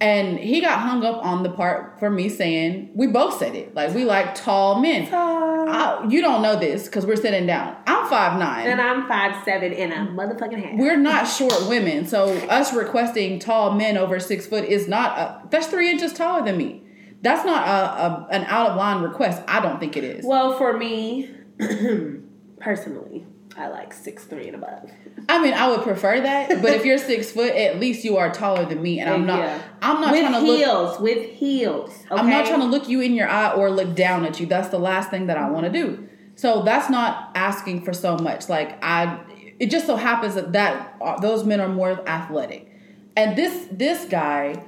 And 0.00 0.38
he 0.38 0.62
got 0.62 0.78
hung 0.80 1.04
up 1.04 1.22
on 1.22 1.42
the 1.42 1.50
part 1.50 1.98
for 2.00 2.08
me 2.10 2.30
saying 2.30 2.90
we 2.94 3.06
both 3.06 3.38
said 3.38 3.54
it. 3.54 3.74
Like 3.74 3.94
we 3.94 4.04
like 4.04 4.34
tall 4.34 4.80
men. 4.80 5.08
I, 5.12 6.06
you 6.08 6.22
don't 6.22 6.40
know 6.40 6.58
this 6.58 6.86
because 6.86 7.04
we're 7.04 7.16
sitting 7.16 7.46
down. 7.46 7.76
I'm 7.86 8.08
five 8.08 8.38
nine. 8.38 8.66
and 8.66 8.80
I'm 8.80 9.06
five 9.06 9.44
seven 9.44 9.72
and 9.74 9.92
a 9.92 10.10
motherfucking 10.10 10.62
half. 10.64 10.78
we're 10.78 10.96
not 10.96 11.24
short 11.28 11.68
women, 11.68 12.06
so 12.06 12.32
us 12.48 12.72
requesting 12.72 13.38
tall 13.38 13.72
men 13.72 13.96
over 13.98 14.18
six 14.18 14.46
foot 14.46 14.64
is 14.64 14.88
not. 14.88 15.18
A, 15.18 15.42
that's 15.50 15.66
three 15.66 15.90
inches 15.90 16.12
taller 16.14 16.44
than 16.44 16.56
me. 16.56 16.82
That's 17.22 17.44
not 17.44 17.68
a, 17.68 17.70
a 17.70 18.28
an 18.30 18.44
out 18.46 18.70
of 18.70 18.76
line 18.76 19.02
request. 19.02 19.42
I 19.46 19.60
don't 19.60 19.78
think 19.78 19.96
it 19.98 20.04
is. 20.04 20.24
well, 20.24 20.56
for 20.56 20.76
me, 20.76 21.30
personally, 22.60 23.26
I 23.60 23.68
like 23.68 23.92
six 23.92 24.24
three 24.24 24.46
and 24.46 24.56
above. 24.56 24.90
I 25.28 25.42
mean, 25.42 25.52
I 25.52 25.68
would 25.68 25.82
prefer 25.82 26.18
that, 26.22 26.62
but 26.62 26.72
if 26.72 26.86
you're 26.86 26.96
six 26.96 27.30
foot, 27.30 27.54
at 27.54 27.78
least 27.78 28.04
you 28.04 28.16
are 28.16 28.32
taller 28.32 28.64
than 28.64 28.80
me, 28.80 29.00
and 29.00 29.10
I'm 29.10 29.26
not. 29.26 29.40
Yeah. 29.40 29.62
I'm 29.82 30.00
not 30.00 30.12
with 30.12 30.20
trying 30.22 30.32
to 30.32 30.40
look. 30.40 30.58
heels, 30.58 31.00
with 31.00 31.30
heels. 31.30 31.90
Okay? 31.90 32.20
I'm 32.20 32.30
not 32.30 32.46
trying 32.46 32.60
to 32.60 32.66
look 32.66 32.88
you 32.88 33.02
in 33.02 33.14
your 33.14 33.28
eye 33.28 33.52
or 33.52 33.70
look 33.70 33.94
down 33.94 34.24
at 34.24 34.40
you. 34.40 34.46
That's 34.46 34.68
the 34.68 34.78
last 34.78 35.10
thing 35.10 35.26
that 35.26 35.36
I 35.36 35.50
want 35.50 35.66
to 35.66 35.72
do. 35.72 36.08
So 36.36 36.62
that's 36.62 36.88
not 36.88 37.32
asking 37.34 37.84
for 37.84 37.92
so 37.92 38.16
much. 38.16 38.48
Like 38.48 38.82
I, 38.82 39.20
it 39.58 39.70
just 39.70 39.84
so 39.84 39.96
happens 39.96 40.36
that 40.36 40.54
that 40.54 40.96
uh, 41.02 41.20
those 41.20 41.44
men 41.44 41.60
are 41.60 41.68
more 41.68 42.00
athletic, 42.08 42.74
and 43.14 43.36
this 43.36 43.68
this 43.70 44.06
guy 44.06 44.64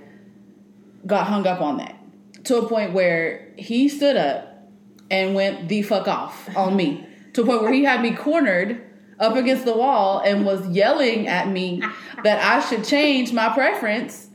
got 1.07 1.29
hung 1.29 1.47
up 1.47 1.63
on 1.63 1.79
that 1.79 1.97
to 2.45 2.59
a 2.59 2.69
point 2.69 2.93
where 2.93 3.55
he 3.57 3.89
stood 3.89 4.19
up 4.19 4.69
and 5.11 5.35
went 5.35 5.71
the 5.71 5.81
fuck 5.81 6.07
off 6.07 6.55
on 6.55 6.77
me 6.77 7.07
to 7.35 7.43
a 7.43 7.47
point 7.47 7.63
where 7.63 7.73
he 7.73 7.85
had 7.85 8.03
me 8.03 8.15
cornered 8.15 8.85
up 9.19 9.37
against 9.37 9.65
the 9.65 9.75
wall 9.75 10.21
and 10.21 10.45
was 10.45 10.67
yelling 10.69 11.29
at 11.29 11.49
me 11.49 11.83
that 12.25 12.43
I 12.43 12.61
should 12.67 12.85
change 12.85 13.33
my 13.33 13.53
preference 13.53 14.29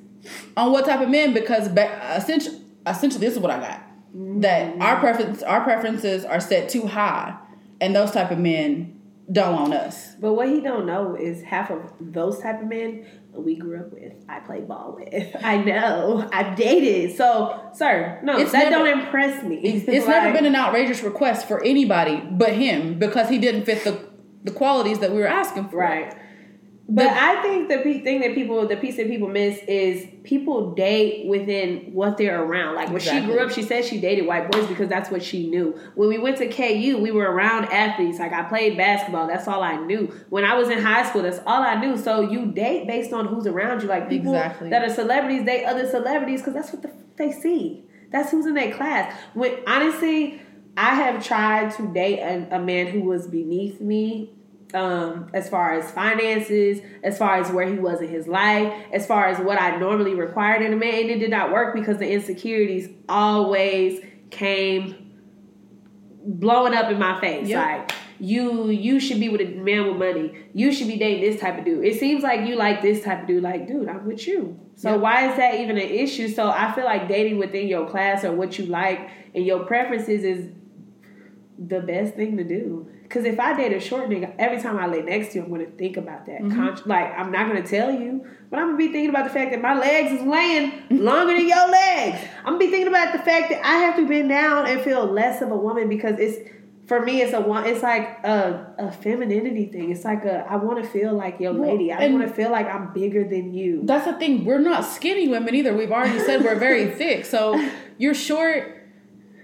on 0.55 0.71
what 0.71 0.85
type 0.85 1.01
of 1.01 1.09
men 1.09 1.33
because 1.33 1.67
essentially, 1.67 2.61
essentially 2.85 3.25
this 3.25 3.33
is 3.35 3.39
what 3.39 3.51
I 3.51 3.59
got. 3.59 3.83
That 4.41 4.81
our 4.81 4.99
preference 4.99 5.43
our 5.43 5.61
preferences 5.61 6.25
are 6.25 6.39
set 6.39 6.69
too 6.69 6.87
high 6.87 7.37
and 7.81 7.95
those 7.95 8.11
type 8.11 8.31
of 8.31 8.39
men 8.39 8.96
don't 9.31 9.53
want 9.53 9.73
us. 9.73 10.15
But 10.19 10.33
what 10.33 10.47
he 10.47 10.61
don't 10.61 10.85
know 10.85 11.15
is 11.15 11.43
half 11.43 11.69
of 11.69 11.81
those 11.99 12.39
type 12.39 12.61
of 12.61 12.67
men 12.67 13.05
we 13.33 13.55
grew 13.55 13.79
up 13.79 13.91
with. 13.91 14.13
I 14.29 14.39
played 14.39 14.67
ball 14.67 14.97
with. 14.99 15.35
I 15.43 15.57
know. 15.57 16.27
I've 16.31 16.55
dated. 16.55 17.15
So, 17.17 17.69
sir, 17.73 18.19
no, 18.23 18.37
It's 18.37 18.51
that 18.53 18.69
never- 18.71 18.85
don't 18.85 18.99
impress 18.99 19.43
me. 19.43 19.57
It's 19.57 20.07
never 20.07 20.33
been 20.33 20.45
an 20.45 20.55
outrageous 20.55 21.03
request 21.03 21.47
for 21.47 21.63
anybody 21.63 22.21
but 22.31 22.53
him 22.53 22.97
because 22.99 23.29
he 23.29 23.37
didn't 23.37 23.65
fit 23.65 23.83
the 23.83 24.07
the 24.43 24.51
qualities 24.53 24.99
that 24.99 25.11
we 25.11 25.17
were 25.17 25.27
asking 25.27 25.67
for. 25.69 25.77
Right. 25.77 26.15
But 26.89 27.07
I 27.07 27.41
think 27.41 27.67
the 27.67 27.79
thing 28.01 28.21
that 28.21 28.33
people, 28.33 28.65
the 28.65 28.77
piece 28.77 28.95
that 28.95 29.07
people 29.07 29.27
miss 29.27 29.57
is 29.67 30.07
people 30.23 30.71
date 30.73 31.27
within 31.27 31.91
what 31.93 32.17
they're 32.17 32.41
around. 32.41 32.75
Like 32.75 32.87
when 32.87 32.95
Exactly. 32.95 33.21
she 33.21 33.27
grew 33.27 33.39
up, 33.45 33.51
she 33.51 33.61
said 33.61 33.83
she 33.83 33.99
dated 33.99 34.25
white 34.25 34.49
boys 34.49 34.65
because 34.67 34.87
that's 34.87 35.11
what 35.11 35.21
she 35.21 35.49
knew. 35.49 35.77
When 35.95 36.07
we 36.07 36.17
went 36.17 36.37
to 36.37 36.47
KU, 36.47 36.97
we 37.01 37.11
were 37.11 37.29
around 37.29 37.65
athletes. 37.65 38.19
Like 38.19 38.31
I 38.31 38.43
played 38.43 38.77
basketball, 38.77 39.27
that's 39.27 39.49
all 39.49 39.61
I 39.63 39.75
knew. 39.75 40.13
When 40.29 40.45
I 40.45 40.55
was 40.55 40.69
in 40.69 40.81
high 40.81 41.07
school, 41.09 41.23
that's 41.23 41.39
all 41.45 41.61
I 41.61 41.75
knew. 41.75 41.97
So 41.97 42.21
you 42.21 42.45
date 42.53 42.87
based 42.87 43.11
on 43.11 43.27
who's 43.27 43.47
around 43.47 43.81
you. 43.81 43.89
Like 43.89 44.07
people 44.07 44.33
Exactly. 44.33 44.69
that 44.69 44.81
are 44.83 44.93
celebrities 44.93 45.43
date 45.45 45.65
other 45.65 45.89
celebrities 45.89 46.39
because 46.41 46.53
that's 46.53 46.71
what 46.71 46.83
the, 46.83 46.89
f- 46.89 46.95
they 47.17 47.33
see. 47.33 47.83
That's 48.11 48.31
who's 48.31 48.45
in 48.45 48.53
their 48.53 48.73
class. 48.73 49.13
When 49.33 49.53
honestly, 49.67 50.41
I 50.77 50.95
have 50.95 51.21
tried 51.25 51.71
to 51.73 51.91
date 51.93 52.19
a, 52.19 52.55
a 52.55 52.59
man 52.59 52.87
who 52.87 53.01
was 53.01 53.27
beneath 53.27 53.81
me 53.81 54.31
um, 54.73 55.29
as 55.33 55.49
far 55.49 55.73
as 55.73 55.89
finances, 55.91 56.79
as 57.03 57.17
far 57.17 57.35
as 57.37 57.51
where 57.51 57.67
he 57.67 57.79
was 57.79 58.01
in 58.01 58.09
his 58.09 58.27
life, 58.27 58.73
as 58.91 59.05
far 59.07 59.27
as 59.27 59.39
what 59.39 59.59
I 59.61 59.77
normally 59.77 60.13
required 60.13 60.61
in 60.61 60.73
a 60.73 60.75
man, 60.75 60.93
and 61.01 61.09
it 61.09 61.19
did 61.19 61.29
not 61.31 61.51
work 61.51 61.73
because 61.73 61.97
the 61.97 62.09
insecurities 62.09 62.89
always 63.07 64.01
came 64.29 64.95
blowing 66.23 66.73
up 66.73 66.91
in 66.91 66.99
my 66.99 67.19
face. 67.21 67.47
Yep. 67.47 67.65
Like 67.65 67.91
you, 68.19 68.69
you 68.69 68.99
should 68.99 69.19
be 69.19 69.29
with 69.29 69.41
a 69.41 69.45
man 69.45 69.87
with 69.87 69.97
money. 69.97 70.33
You 70.53 70.73
should 70.73 70.87
be 70.87 70.97
dating 70.97 71.29
this 71.29 71.39
type 71.39 71.59
of 71.59 71.65
dude. 71.65 71.85
It 71.85 71.99
seems 71.99 72.23
like 72.23 72.47
you 72.47 72.55
like 72.55 72.81
this 72.81 73.03
type 73.03 73.21
of 73.21 73.27
dude. 73.27 73.43
Like, 73.43 73.67
dude, 73.67 73.87
I'm 73.87 74.05
with 74.05 74.27
you. 74.27 74.59
So 74.75 74.91
Yep. 74.91 75.01
why 75.01 75.29
is 75.29 75.37
that 75.37 75.59
even 75.59 75.77
an 75.77 75.87
issue? 75.87 76.27
So 76.27 76.49
I 76.49 76.71
feel 76.73 76.85
like 76.85 77.07
dating 77.07 77.37
within 77.37 77.67
your 77.67 77.87
class 77.89 78.23
or 78.23 78.31
what 78.33 78.57
you 78.57 78.65
like 78.65 79.09
and 79.33 79.45
your 79.45 79.65
preferences 79.65 80.23
is 80.23 80.49
the 81.59 81.79
best 81.79 82.15
thing 82.15 82.37
to 82.37 82.43
do. 82.43 82.87
Because 83.07 83.23
if 83.23 83.39
I 83.39 83.55
date 83.55 83.71
a 83.71 83.79
short 83.79 84.09
nigga, 84.09 84.35
every 84.37 84.61
time 84.61 84.77
I 84.77 84.85
lay 84.87 85.01
next 85.01 85.29
to 85.29 85.35
you, 85.35 85.43
I'm 85.43 85.49
going 85.49 85.65
to 85.65 85.71
think 85.77 85.95
about 85.95 86.25
that. 86.25 86.41
Mm-hmm. 86.41 86.55
Con- 86.55 86.81
like, 86.85 87.17
I'm 87.17 87.31
not 87.31 87.49
going 87.49 87.61
to 87.63 87.67
tell 87.69 87.89
you, 87.89 88.25
but 88.49 88.59
I'm 88.59 88.67
going 88.67 88.77
to 88.77 88.87
be 88.87 88.91
thinking 88.91 89.09
about 89.09 89.23
the 89.23 89.33
fact 89.33 89.51
that 89.51 89.61
my 89.61 89.77
legs 89.77 90.11
is 90.19 90.27
laying 90.27 90.83
longer 90.89 91.33
than 91.33 91.47
your 91.47 91.69
legs. 91.69 92.19
I'm 92.39 92.57
going 92.57 92.59
to 92.59 92.65
be 92.65 92.71
thinking 92.71 92.89
about 92.89 93.13
the 93.13 93.19
fact 93.19 93.49
that 93.49 93.65
I 93.65 93.75
have 93.77 93.95
to 93.95 94.05
bend 94.07 94.27
down 94.29 94.67
and 94.67 94.81
feel 94.81 95.05
less 95.05 95.41
of 95.41 95.51
a 95.51 95.55
woman 95.55 95.87
because 95.87 96.19
it's, 96.19 96.49
for 96.87 97.01
me, 97.01 97.21
it's 97.21 97.33
a. 97.33 97.43
It's 97.65 97.83
like 97.83 98.23
a, 98.23 98.73
a 98.77 98.91
femininity 98.91 99.65
thing. 99.65 99.91
It's 99.91 100.05
like 100.05 100.23
a 100.23 100.45
I 100.49 100.55
want 100.55 100.81
to 100.81 100.89
feel 100.89 101.13
like 101.13 101.37
your 101.37 101.51
Well, 101.51 101.69
lady. 101.69 101.91
I 101.91 102.07
want 102.07 102.25
to 102.25 102.33
feel 102.33 102.49
like 102.49 102.65
I'm 102.65 102.93
bigger 102.93 103.27
than 103.27 103.53
you. 103.53 103.81
That's 103.83 104.05
the 104.05 104.13
thing. 104.13 104.45
We're 104.45 104.59
not 104.59 104.85
skinny 104.85 105.27
women 105.27 105.53
either. 105.53 105.75
We've 105.75 105.91
already 105.91 106.19
said 106.19 106.45
we're 106.45 106.55
very 106.55 106.91
thick. 106.95 107.25
So 107.25 107.61
you're 107.97 108.13
short, 108.13 108.76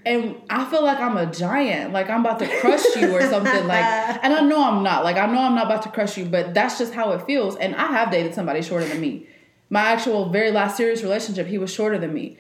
and 0.06 0.36
I 0.50 0.66
feel 0.66 0.84
like 0.84 1.00
I'm 1.00 1.18
a 1.18 1.32
giant. 1.32 1.94
Like 1.94 2.10
I'm 2.10 2.22
about 2.22 2.39
to 2.39 2.60
crush 2.60 2.84
you 2.96 3.16
or 3.16 3.22
something. 3.22 3.68
Like, 3.68 3.84
and 4.24 4.34
I 4.34 4.42
know 4.42 4.63
I'm 4.63 4.84
not. 4.84 5.04
Like 5.04 5.18
I 5.18 5.26
know 5.26 5.39
I'm 5.39 5.56
not 5.56 5.66
about 5.66 5.84
to 5.84 5.89
crush 5.89 6.18
you, 6.18 6.26
but 6.26 6.54
that's 6.54 6.78
just 6.78 6.94
how 6.94 7.12
it 7.12 7.26
feels. 7.26 7.56
And 7.56 7.76
I 7.76 7.88
have 7.88 8.12
dated 8.12 8.34
somebody 8.34 8.62
shorter 8.62 8.86
than 8.86 9.00
me. 9.00 9.28
My 9.70 9.82
actual 9.82 10.30
very 10.30 10.52
last 10.52 10.78
serious 10.78 11.02
relationship, 11.02 11.48
he 11.48 11.58
was 11.58 11.74
shorter 11.74 11.98
than 11.98 12.13
me, 12.13 12.38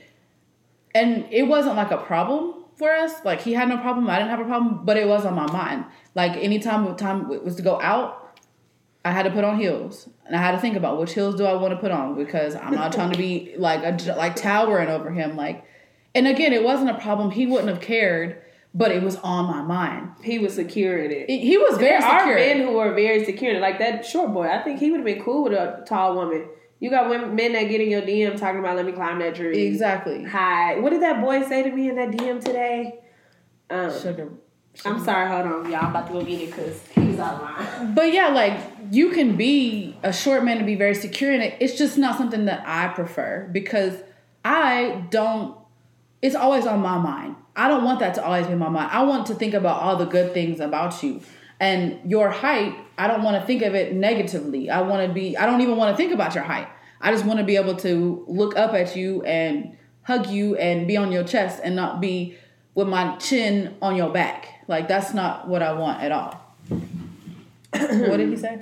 and 0.93 1.25
it 1.31 1.43
wasn't 1.43 1.75
like 1.75 1.91
a 1.91 1.97
problem 1.97 2.63
for 2.75 2.91
us. 2.91 3.23
Like 3.23 3.41
he 3.41 3.53
had 3.53 3.69
no 3.69 3.77
problem. 3.77 4.09
I 4.09 4.17
didn't 4.17 4.29
have 4.29 4.41
a 4.41 4.45
problem, 4.45 4.85
but 4.85 4.97
it 4.97 5.07
was 5.07 5.25
on 5.25 5.33
my 5.33 5.51
mind. 5.51 5.85
Like 6.15 6.33
anytime 6.33 6.95
time 6.95 7.27
was 7.43 7.55
to 7.55 7.61
go 7.61 7.81
out, 7.81 8.39
I 9.05 9.11
had 9.11 9.23
to 9.23 9.31
put 9.31 9.43
on 9.43 9.59
heels, 9.59 10.07
and 10.25 10.35
I 10.35 10.39
had 10.39 10.51
to 10.51 10.59
think 10.59 10.75
about 10.75 10.99
which 10.99 11.13
heels 11.13 11.35
do 11.35 11.45
I 11.45 11.53
want 11.53 11.73
to 11.73 11.79
put 11.79 11.91
on 11.91 12.15
because 12.15 12.55
I'm 12.55 12.73
not 12.75 12.93
trying 12.93 13.11
to 13.11 13.17
be 13.17 13.53
like 13.57 13.83
a, 13.83 14.15
like 14.15 14.35
towering 14.35 14.89
over 14.89 15.09
him. 15.11 15.35
Like, 15.35 15.65
and 16.15 16.27
again, 16.27 16.53
it 16.53 16.63
wasn't 16.63 16.89
a 16.89 16.95
problem. 16.99 17.31
He 17.31 17.45
wouldn't 17.45 17.69
have 17.69 17.81
cared, 17.81 18.41
but 18.73 18.91
it 18.91 19.01
was 19.03 19.15
on 19.17 19.45
my 19.45 19.61
mind. 19.61 20.11
He 20.23 20.39
was 20.39 20.53
secure 20.55 20.97
in 20.97 21.11
it. 21.11 21.29
He- 21.29 21.57
was 21.57 21.77
very 21.77 21.99
there 21.99 22.03
are 22.03 22.19
secure. 22.19 22.35
men 22.35 22.57
who 22.67 22.77
are 22.77 22.93
very 22.93 23.23
secure. 23.25 23.51
in 23.51 23.57
it. 23.57 23.61
Like 23.61 23.79
that 23.79 24.05
short 24.05 24.33
boy, 24.33 24.47
I 24.47 24.61
think 24.63 24.79
he 24.79 24.91
would 24.91 24.97
have 24.97 25.05
been 25.05 25.23
cool 25.23 25.43
with 25.43 25.53
a 25.53 25.83
tall 25.87 26.15
woman. 26.15 26.45
You 26.79 26.89
got 26.89 27.09
women, 27.09 27.33
men 27.35 27.53
that 27.53 27.63
get 27.69 27.79
in 27.81 27.89
your 27.89 28.01
DM 28.01 28.37
talking 28.37 28.59
about 28.59 28.75
let 28.75 28.85
me 28.85 28.91
climb 28.91 29.19
that 29.19 29.35
tree. 29.35 29.65
exactly. 29.67 30.23
Hi. 30.23 30.79
What 30.79 30.89
did 30.89 31.01
that 31.01 31.21
boy 31.21 31.41
say 31.47 31.63
to 31.63 31.71
me 31.71 31.89
in 31.89 31.95
that 31.95 32.11
DM 32.11 32.43
today? 32.43 32.99
Um, 33.69 33.91
Sugar. 34.01 34.29
I'm 34.85 34.99
sorry, 35.03 35.29
hold 35.29 35.65
on, 35.65 35.71
y'all. 35.71 35.83
I'm 35.85 35.89
about 35.91 36.07
to 36.07 36.13
go 36.13 36.23
get 36.23 36.41
it 36.41 36.47
because 36.47 36.85
he 36.87 37.01
was 37.07 37.19
out 37.19 37.35
of 37.35 37.41
line. 37.43 37.93
But 37.95 38.11
yeah, 38.11 38.29
like 38.29 38.59
you 38.91 39.11
can 39.11 39.37
be 39.37 39.95
a 40.03 40.11
short 40.11 40.43
man 40.43 40.57
and 40.57 40.65
be 40.65 40.75
very 40.75 40.95
secure 40.95 41.31
in 41.31 41.41
it. 41.41 41.55
It's 41.59 41.77
just 41.77 41.97
not 41.97 42.17
something 42.17 42.45
that 42.45 42.63
I 42.65 42.87
prefer 42.89 43.47
because 43.51 44.01
I 44.43 45.05
don't. 45.09 45.55
It's 46.23 46.35
always 46.35 46.65
on 46.65 46.79
my 46.79 46.97
mind. 46.97 47.35
I 47.53 47.67
don't 47.67 47.83
want 47.83 47.99
that 47.99 48.15
to 48.15 48.23
always 48.23 48.47
be 48.47 48.55
my 48.55 48.69
mind. 48.69 48.89
I 48.93 49.03
want 49.03 49.27
to 49.27 49.35
think 49.35 49.53
about 49.53 49.81
all 49.81 49.97
the 49.97 50.05
good 50.05 50.33
things 50.33 50.61
about 50.61 51.03
you 51.03 51.21
and 51.59 51.99
your 52.09 52.29
height. 52.29 52.75
I 52.97 53.07
don't 53.07 53.23
want 53.23 53.39
to 53.41 53.45
think 53.45 53.61
of 53.61 53.75
it 53.75 53.93
negatively. 53.93 54.69
I 54.69 54.81
want 54.83 55.05
to 55.05 55.13
be. 55.13 55.35
I 55.35 55.45
don't 55.45 55.59
even 55.59 55.75
want 55.75 55.91
to 55.91 55.97
think 55.97 56.13
about 56.13 56.33
your 56.33 56.45
height. 56.45 56.69
I 57.01 57.11
just 57.11 57.25
want 57.25 57.39
to 57.39 57.45
be 57.45 57.57
able 57.57 57.75
to 57.75 58.23
look 58.29 58.55
up 58.55 58.73
at 58.73 58.95
you 58.95 59.21
and 59.23 59.77
hug 60.03 60.29
you 60.29 60.55
and 60.55 60.87
be 60.87 60.95
on 60.95 61.11
your 61.11 61.25
chest 61.25 61.59
and 61.61 61.75
not 61.75 61.99
be 61.99 62.37
with 62.73 62.87
my 62.87 63.17
chin 63.17 63.75
on 63.81 63.97
your 63.97 64.09
back. 64.09 64.47
Like 64.69 64.87
that's 64.87 65.13
not 65.13 65.49
what 65.49 65.61
I 65.61 65.73
want 65.73 66.01
at 66.01 66.13
all. 66.13 66.55
what 66.69 68.17
did 68.17 68.29
he 68.29 68.37
say? 68.37 68.61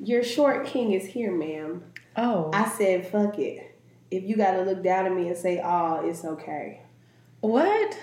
Your 0.00 0.24
short 0.24 0.66
king 0.66 0.90
is 0.90 1.06
here, 1.06 1.30
ma'am. 1.30 1.84
Oh, 2.16 2.50
I 2.52 2.68
said, 2.68 3.06
fuck 3.06 3.38
it. 3.38 3.76
If 4.10 4.24
you 4.24 4.36
got 4.36 4.52
to 4.52 4.62
look 4.62 4.82
down 4.82 5.06
at 5.06 5.12
me 5.12 5.28
and 5.28 5.36
say, 5.36 5.60
oh, 5.64 6.00
it's 6.04 6.24
okay. 6.24 6.82
What? 7.40 7.98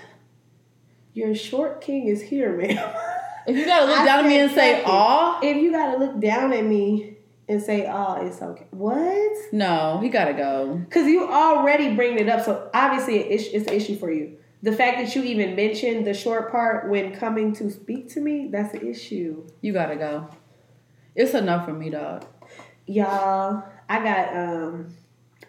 Your 1.13 1.33
short 1.35 1.81
king 1.81 2.07
is 2.07 2.21
here, 2.21 2.55
ma'am. 2.57 2.93
If 3.47 3.55
you 3.55 3.65
gotta 3.65 3.85
look 3.85 3.99
I 3.99 4.05
down 4.05 4.25
at 4.25 4.27
me 4.27 4.39
and 4.39 4.51
say, 4.51 4.83
"Aw," 4.83 5.39
If 5.43 5.57
you 5.57 5.71
got 5.71 5.91
to 5.91 5.97
look 5.97 6.19
down 6.19 6.51
at 6.51 6.65
me 6.65 7.15
and 7.47 7.61
say, 7.61 7.87
oh, 7.87 8.25
it's 8.25 8.41
okay. 8.41 8.67
What? 8.71 9.31
no, 9.51 9.99
he 10.01 10.09
gotta 10.09 10.33
go. 10.33 10.77
Because 10.77 11.07
you 11.07 11.27
already 11.27 11.95
bringing 11.95 12.19
it 12.19 12.29
up, 12.29 12.43
so 12.43 12.69
obviously 12.73 13.17
it's 13.19 13.67
an 13.67 13.73
issue 13.73 13.97
for 13.97 14.11
you. 14.11 14.37
The 14.63 14.71
fact 14.71 14.97
that 14.97 15.15
you 15.15 15.23
even 15.23 15.55
mentioned 15.55 16.07
the 16.07 16.13
short 16.13 16.51
part 16.51 16.89
when 16.89 17.15
coming 17.15 17.53
to 17.57 17.69
speak 17.69 18.09
to 18.13 18.19
me, 18.19 18.49
that's 18.51 18.73
an 18.73 18.87
issue. 18.87 19.45
You 19.61 19.73
gotta 19.73 19.95
go. 19.95 20.27
It's 21.13 21.33
enough 21.33 21.65
for 21.65 21.73
me, 21.73 21.91
dog. 21.91 22.25
Y'all, 22.87 23.63
I 23.87 24.03
got 24.03 24.35
um 24.35 24.87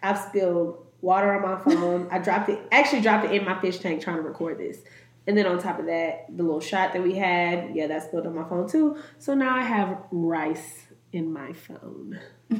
I've 0.03 0.19
spilled 0.19 0.85
water 1.01 1.31
on 1.33 1.41
my 1.41 1.59
phone. 1.59 2.07
I 2.11 2.19
dropped 2.19 2.49
it 2.49 2.59
actually 2.71 3.01
dropped 3.01 3.25
it 3.25 3.31
in 3.31 3.45
my 3.45 3.59
fish 3.61 3.79
tank 3.79 4.01
trying 4.01 4.17
to 4.17 4.21
record 4.23 4.57
this. 4.57 4.79
And 5.27 5.37
then 5.37 5.45
on 5.45 5.59
top 5.61 5.77
of 5.79 5.85
that, 5.87 6.25
the 6.35 6.43
little 6.43 6.61
shot 6.61 6.93
that 6.93 7.03
we 7.03 7.15
had, 7.15 7.75
yeah, 7.75 7.87
that 7.87 8.03
spilled 8.03 8.25
on 8.27 8.33
my 8.35 8.47
phone 8.47 8.67
too. 8.69 8.97
So 9.19 9.33
now 9.33 9.55
I 9.55 9.61
have 9.61 9.97
rice 10.11 10.83
in 11.11 11.31
my 11.31 11.53
phone. 11.53 12.19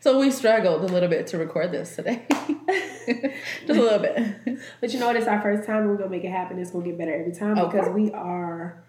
So 0.00 0.18
we 0.18 0.30
struggled 0.30 0.82
a 0.82 0.92
little 0.92 1.08
bit 1.08 1.26
to 1.28 1.38
record 1.38 1.72
this 1.72 1.96
today, 1.96 2.26
just 2.28 3.70
a 3.70 3.72
little 3.82 3.98
bit. 3.98 4.58
But 4.80 4.92
you 4.92 4.98
know 5.00 5.06
what? 5.06 5.16
It's 5.16 5.26
our 5.26 5.40
first 5.40 5.66
time. 5.66 5.86
We're 5.86 5.96
gonna 5.96 6.10
make 6.10 6.24
it 6.24 6.30
happen. 6.30 6.58
It's 6.58 6.70
gonna 6.72 6.84
get 6.84 6.98
better 6.98 7.14
every 7.14 7.32
time 7.32 7.58
Okay. 7.58 7.78
because 7.78 7.94
we 7.94 8.10
are. 8.12 8.82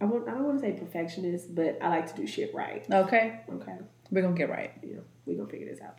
I 0.00 0.04
won't, 0.04 0.28
I 0.28 0.32
don't 0.32 0.44
want 0.44 0.60
to 0.60 0.66
say 0.66 0.72
perfectionist, 0.72 1.54
but 1.54 1.78
I 1.80 1.88
like 1.88 2.06
to 2.14 2.20
do 2.20 2.26
shit 2.26 2.54
right. 2.54 2.84
Okay, 2.90 3.40
Okay, 3.50 3.72
we're 4.10 4.20
gonna 4.22 4.34
get 4.36 4.50
right. 4.50 4.72
yeah, 4.82 4.96
We're 5.24 5.38
gonna 5.38 5.48
figure 5.48 5.68
this 5.72 5.80
out. 5.80 5.96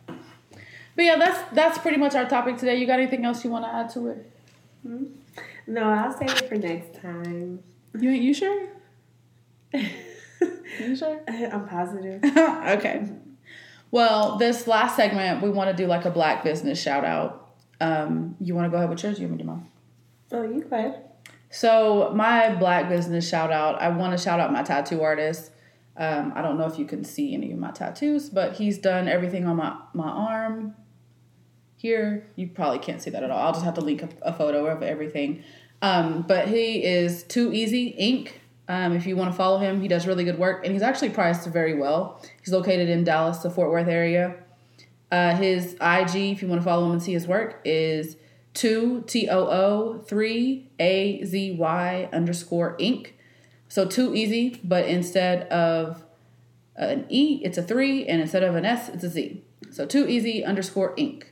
But 0.98 1.04
yeah, 1.04 1.16
that's 1.16 1.54
that's 1.54 1.78
pretty 1.78 1.96
much 1.96 2.16
our 2.16 2.28
topic 2.28 2.56
today. 2.56 2.74
You 2.74 2.84
got 2.84 2.98
anything 2.98 3.24
else 3.24 3.44
you 3.44 3.50
want 3.50 3.64
to 3.64 3.72
add 3.72 3.88
to 3.90 4.08
it? 4.08 4.32
No, 5.68 5.82
I'll 5.84 6.12
save 6.12 6.30
it 6.30 6.48
for 6.48 6.56
next 6.56 7.00
time. 7.00 7.62
You 7.96 8.10
you 8.10 8.34
sure? 8.34 8.66
You 10.80 10.96
sure? 10.96 11.20
I'm 11.28 11.68
positive. 11.68 12.22
okay. 12.36 13.08
Well, 13.90 14.38
this 14.38 14.66
last 14.66 14.96
segment, 14.96 15.40
we 15.40 15.50
want 15.50 15.70
to 15.70 15.76
do 15.76 15.88
like 15.88 16.04
a 16.04 16.10
black 16.10 16.42
business 16.44 16.80
shout 16.80 17.04
out. 17.04 17.52
Um, 17.80 18.36
you 18.40 18.54
want 18.56 18.66
to 18.66 18.70
go 18.70 18.76
ahead 18.76 18.90
with 18.90 19.02
yours? 19.02 19.20
You 19.20 19.28
want 19.28 19.38
me 19.38 19.38
to 19.38 19.44
do 19.44 19.50
mine? 19.50 19.66
Oh, 20.32 20.42
you 20.42 20.62
go 20.62 20.76
ahead. 20.76 21.04
So 21.50 22.12
my 22.14 22.54
black 22.56 22.88
business 22.88 23.28
shout 23.28 23.52
out. 23.52 23.80
I 23.80 23.88
want 23.88 24.16
to 24.16 24.22
shout 24.22 24.40
out 24.40 24.52
my 24.52 24.62
tattoo 24.62 25.02
artist. 25.02 25.52
Um, 25.96 26.32
I 26.34 26.42
don't 26.42 26.58
know 26.58 26.66
if 26.66 26.78
you 26.78 26.86
can 26.86 27.04
see 27.04 27.34
any 27.34 27.52
of 27.52 27.58
my 27.58 27.70
tattoos, 27.70 28.30
but 28.30 28.54
he's 28.54 28.78
done 28.78 29.08
everything 29.08 29.46
on 29.46 29.56
my 29.56 29.76
my 29.94 30.08
arm. 30.08 30.74
Here, 31.78 32.26
you 32.34 32.48
probably 32.48 32.80
can't 32.80 33.00
see 33.00 33.10
that 33.10 33.22
at 33.22 33.30
all. 33.30 33.38
I'll 33.38 33.52
just 33.52 33.64
have 33.64 33.74
to 33.74 33.80
link 33.80 34.02
a, 34.02 34.08
a 34.22 34.32
photo 34.32 34.66
of 34.66 34.82
everything. 34.82 35.44
Um, 35.80 36.22
but 36.22 36.48
he 36.48 36.84
is 36.84 37.22
Too 37.22 37.52
Easy 37.52 37.94
Inc. 37.98 38.32
Um, 38.68 38.92
if 38.92 39.06
you 39.06 39.16
want 39.16 39.30
to 39.30 39.36
follow 39.36 39.58
him, 39.58 39.80
he 39.80 39.86
does 39.86 40.04
really 40.04 40.24
good 40.24 40.38
work, 40.38 40.64
and 40.64 40.72
he's 40.72 40.82
actually 40.82 41.10
priced 41.10 41.46
very 41.46 41.78
well. 41.78 42.20
He's 42.44 42.52
located 42.52 42.88
in 42.88 43.04
Dallas, 43.04 43.38
the 43.38 43.50
Fort 43.50 43.70
Worth 43.70 43.86
area. 43.86 44.34
Uh, 45.12 45.36
his 45.36 45.74
IG, 45.74 46.16
if 46.16 46.42
you 46.42 46.48
want 46.48 46.60
to 46.60 46.64
follow 46.64 46.84
him 46.86 46.92
and 46.92 47.02
see 47.02 47.12
his 47.12 47.26
work, 47.28 47.60
is 47.64 48.16
two 48.54 49.04
T 49.06 49.28
O 49.30 49.46
O 49.46 49.98
three 50.00 50.68
A 50.80 51.24
Z 51.24 51.52
Y 51.52 52.08
underscore 52.12 52.76
Inc. 52.78 53.12
So 53.68 53.86
too 53.86 54.14
easy, 54.16 54.60
but 54.64 54.84
instead 54.86 55.46
of 55.48 56.04
an 56.74 57.06
E, 57.08 57.40
it's 57.44 57.56
a 57.56 57.62
three, 57.62 58.04
and 58.06 58.20
instead 58.20 58.42
of 58.42 58.56
an 58.56 58.64
S, 58.64 58.88
it's 58.88 59.04
a 59.04 59.08
Z. 59.08 59.44
So 59.70 59.86
too 59.86 60.08
easy 60.08 60.44
underscore 60.44 60.94
Inc. 60.96 61.24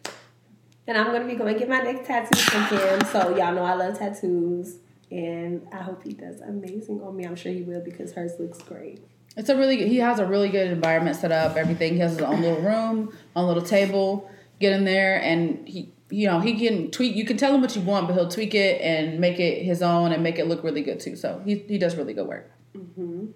And 0.87 0.97
I'm 0.97 1.07
gonna 1.13 1.27
be 1.27 1.35
going 1.35 1.53
to 1.53 1.59
get 1.59 1.69
my 1.69 1.81
next 1.81 2.07
tattoo 2.07 2.39
from 2.39 2.79
him. 2.79 3.01
So 3.11 3.37
y'all 3.37 3.55
know 3.55 3.65
I 3.65 3.75
love 3.75 3.99
tattoos. 3.99 4.79
and 5.11 5.67
I 5.73 5.79
hope 5.79 6.03
he 6.03 6.13
does 6.13 6.41
amazing 6.41 7.01
on 7.03 7.17
me. 7.17 7.25
I'm 7.25 7.37
sure 7.37 7.53
he 7.53 7.63
will 7.63 7.81
because 7.81 8.13
hers 8.13 8.33
looks 8.39 8.61
great. 8.63 9.01
It's 9.37 9.49
a 9.49 9.57
really 9.57 9.77
good, 9.77 9.89
he 9.89 9.99
has 9.99 10.19
a 10.19 10.27
really 10.27 10.49
good 10.49 10.71
environment 10.71 11.17
set 11.17 11.31
up. 11.31 11.57
Everything 11.57 11.95
he 11.95 11.99
has 12.01 12.13
his 12.13 12.23
own 12.23 12.41
little 12.41 12.61
room, 12.61 13.13
own 13.35 13.47
little 13.47 13.63
table. 13.63 14.31
Get 14.59 14.73
in 14.73 14.85
there 14.85 15.21
and 15.23 15.69
he 15.69 15.93
you 16.09 16.27
know 16.29 16.41
he 16.41 16.55
can 16.59 16.91
tweak. 16.91 17.15
You 17.17 17.25
can 17.25 17.37
tell 17.37 17.55
him 17.55 17.61
what 17.61 17.75
you 17.77 17.83
want, 17.83 18.07
but 18.07 18.15
he'll 18.15 18.29
tweak 18.29 18.55
it 18.55 18.81
and 18.81 19.21
make 19.21 19.39
it 19.39 19.63
his 19.63 19.83
own 19.83 20.13
and 20.13 20.23
make 20.23 20.39
it 20.39 20.47
look 20.47 20.65
really 20.65 20.83
good 20.83 21.01
too. 21.01 21.17
So 21.17 21.43
he 21.45 21.57
he 21.69 21.79
does 21.79 21.97
really 21.97 22.15
good 22.15 22.27
work. 22.27 22.51
Mm-hmm. 22.75 23.27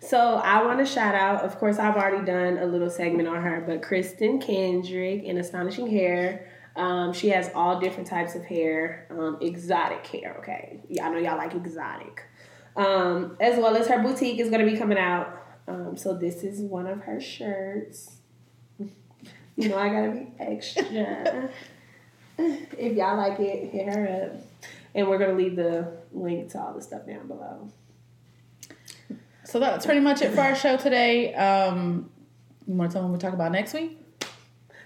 So 0.00 0.36
I 0.36 0.64
want 0.64 0.78
to 0.78 0.86
shout 0.86 1.14
out. 1.14 1.42
Of 1.44 1.58
course, 1.58 1.78
I've 1.78 1.96
already 1.96 2.24
done 2.24 2.58
a 2.58 2.66
little 2.66 2.88
segment 2.88 3.28
on 3.28 3.42
her, 3.42 3.64
but 3.66 3.82
Kristen 3.82 4.40
Kendrick 4.40 5.24
in 5.24 5.38
Astonishing 5.38 5.90
Hair. 5.90 6.46
Um, 6.78 7.12
she 7.12 7.28
has 7.30 7.50
all 7.54 7.80
different 7.80 8.06
types 8.06 8.34
of 8.34 8.44
hair, 8.44 9.06
um, 9.10 9.36
exotic 9.40 10.06
hair. 10.06 10.36
Okay, 10.38 10.80
yeah, 10.88 11.08
I 11.08 11.10
know 11.10 11.18
y'all 11.18 11.36
like 11.36 11.54
exotic. 11.54 12.22
Um, 12.76 13.36
as 13.40 13.58
well 13.58 13.76
as 13.76 13.88
her 13.88 14.00
boutique 14.00 14.38
is 14.38 14.48
going 14.48 14.64
to 14.64 14.70
be 14.70 14.78
coming 14.78 14.98
out. 14.98 15.44
Um, 15.66 15.96
so 15.96 16.14
this 16.14 16.44
is 16.44 16.60
one 16.60 16.86
of 16.86 17.00
her 17.00 17.20
shirts. 17.20 18.18
You 19.58 19.70
know, 19.70 19.76
I 19.76 19.88
gotta 19.88 20.12
be 20.12 20.28
extra. 20.38 20.84
if 22.38 22.96
y'all 22.96 23.16
like 23.16 23.40
it, 23.40 23.72
hit 23.72 23.92
her 23.92 24.30
up. 24.30 24.40
And 24.94 25.08
we're 25.08 25.18
gonna 25.18 25.34
leave 25.34 25.56
the 25.56 25.96
link 26.12 26.52
to 26.52 26.60
all 26.60 26.74
the 26.74 26.80
stuff 26.80 27.04
down 27.06 27.26
below. 27.26 27.68
So 29.44 29.58
that's 29.58 29.84
pretty 29.84 30.00
much 30.00 30.22
it 30.22 30.32
for 30.32 30.42
our 30.42 30.54
show 30.54 30.76
today. 30.76 31.34
Um, 31.34 32.08
you 32.68 32.74
want 32.74 32.90
to 32.90 32.94
tell 32.94 33.02
them 33.02 33.10
what 33.10 33.18
we 33.18 33.20
talk 33.20 33.34
about 33.34 33.50
next 33.50 33.74
week? 33.74 33.98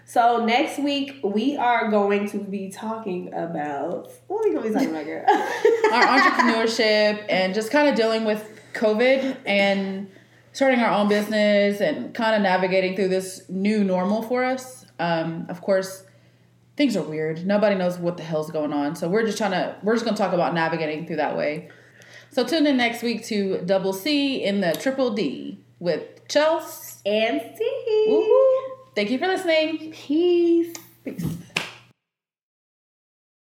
So 0.05 0.45
next 0.45 0.79
week 0.79 1.21
we 1.23 1.57
are 1.57 1.91
going 1.91 2.29
to 2.31 2.39
be 2.39 2.71
talking 2.71 3.33
about 3.33 4.11
what 4.27 4.45
are 4.45 4.49
we 4.49 4.55
going 4.55 4.65
to 4.65 4.69
be 4.69 4.75
talking 4.75 4.91
about, 4.91 5.07
girl? 5.07 5.25
our 5.93 6.19
entrepreneurship 6.19 7.25
and 7.29 7.55
just 7.55 7.71
kind 7.71 7.89
of 7.89 7.95
dealing 7.95 8.25
with 8.25 8.49
COVID 8.75 9.39
and 9.47 10.11
starting 10.53 10.81
our 10.81 10.91
own 10.91 11.09
business 11.09 11.81
and 11.81 12.15
kind 12.15 12.35
of 12.37 12.43
navigating 12.43 12.95
through 12.95 13.09
this 13.09 13.49
new 13.49 13.85
normal 13.85 14.23
for 14.23 14.45
us. 14.45 14.87
Um, 14.99 15.47
of 15.49 15.61
course, 15.61 16.05
things 16.77 16.97
are 16.97 17.03
weird. 17.03 17.47
Nobody 17.47 17.75
knows 17.75 17.99
what 17.99 18.17
the 18.17 18.23
hell's 18.23 18.51
going 18.51 18.73
on, 18.73 18.95
so 18.95 19.09
we're 19.09 19.25
just 19.25 19.39
trying 19.39 19.53
to 19.53 19.77
we're 19.83 19.95
just 19.95 20.05
going 20.05 20.17
to 20.17 20.23
talk 20.23 20.33
about 20.33 20.55
navigating 20.55 21.07
through 21.07 21.17
that 21.17 21.37
way. 21.37 21.71
So 22.31 22.45
tune 22.45 22.67
in 22.67 22.77
next 22.77 23.03
week 23.03 23.25
to 23.27 23.61
Double 23.63 23.93
C 23.93 24.43
in 24.43 24.61
the 24.61 24.73
Triple 24.73 25.13
D 25.15 25.59
with 25.79 26.27
Chelsea 26.29 26.99
and 27.05 27.41
C. 27.57 28.72
Thank 28.95 29.11
you 29.11 29.19
for 29.19 29.27
listening. 29.27 29.93
Peace. 29.93 30.75
Peace. 31.05 31.25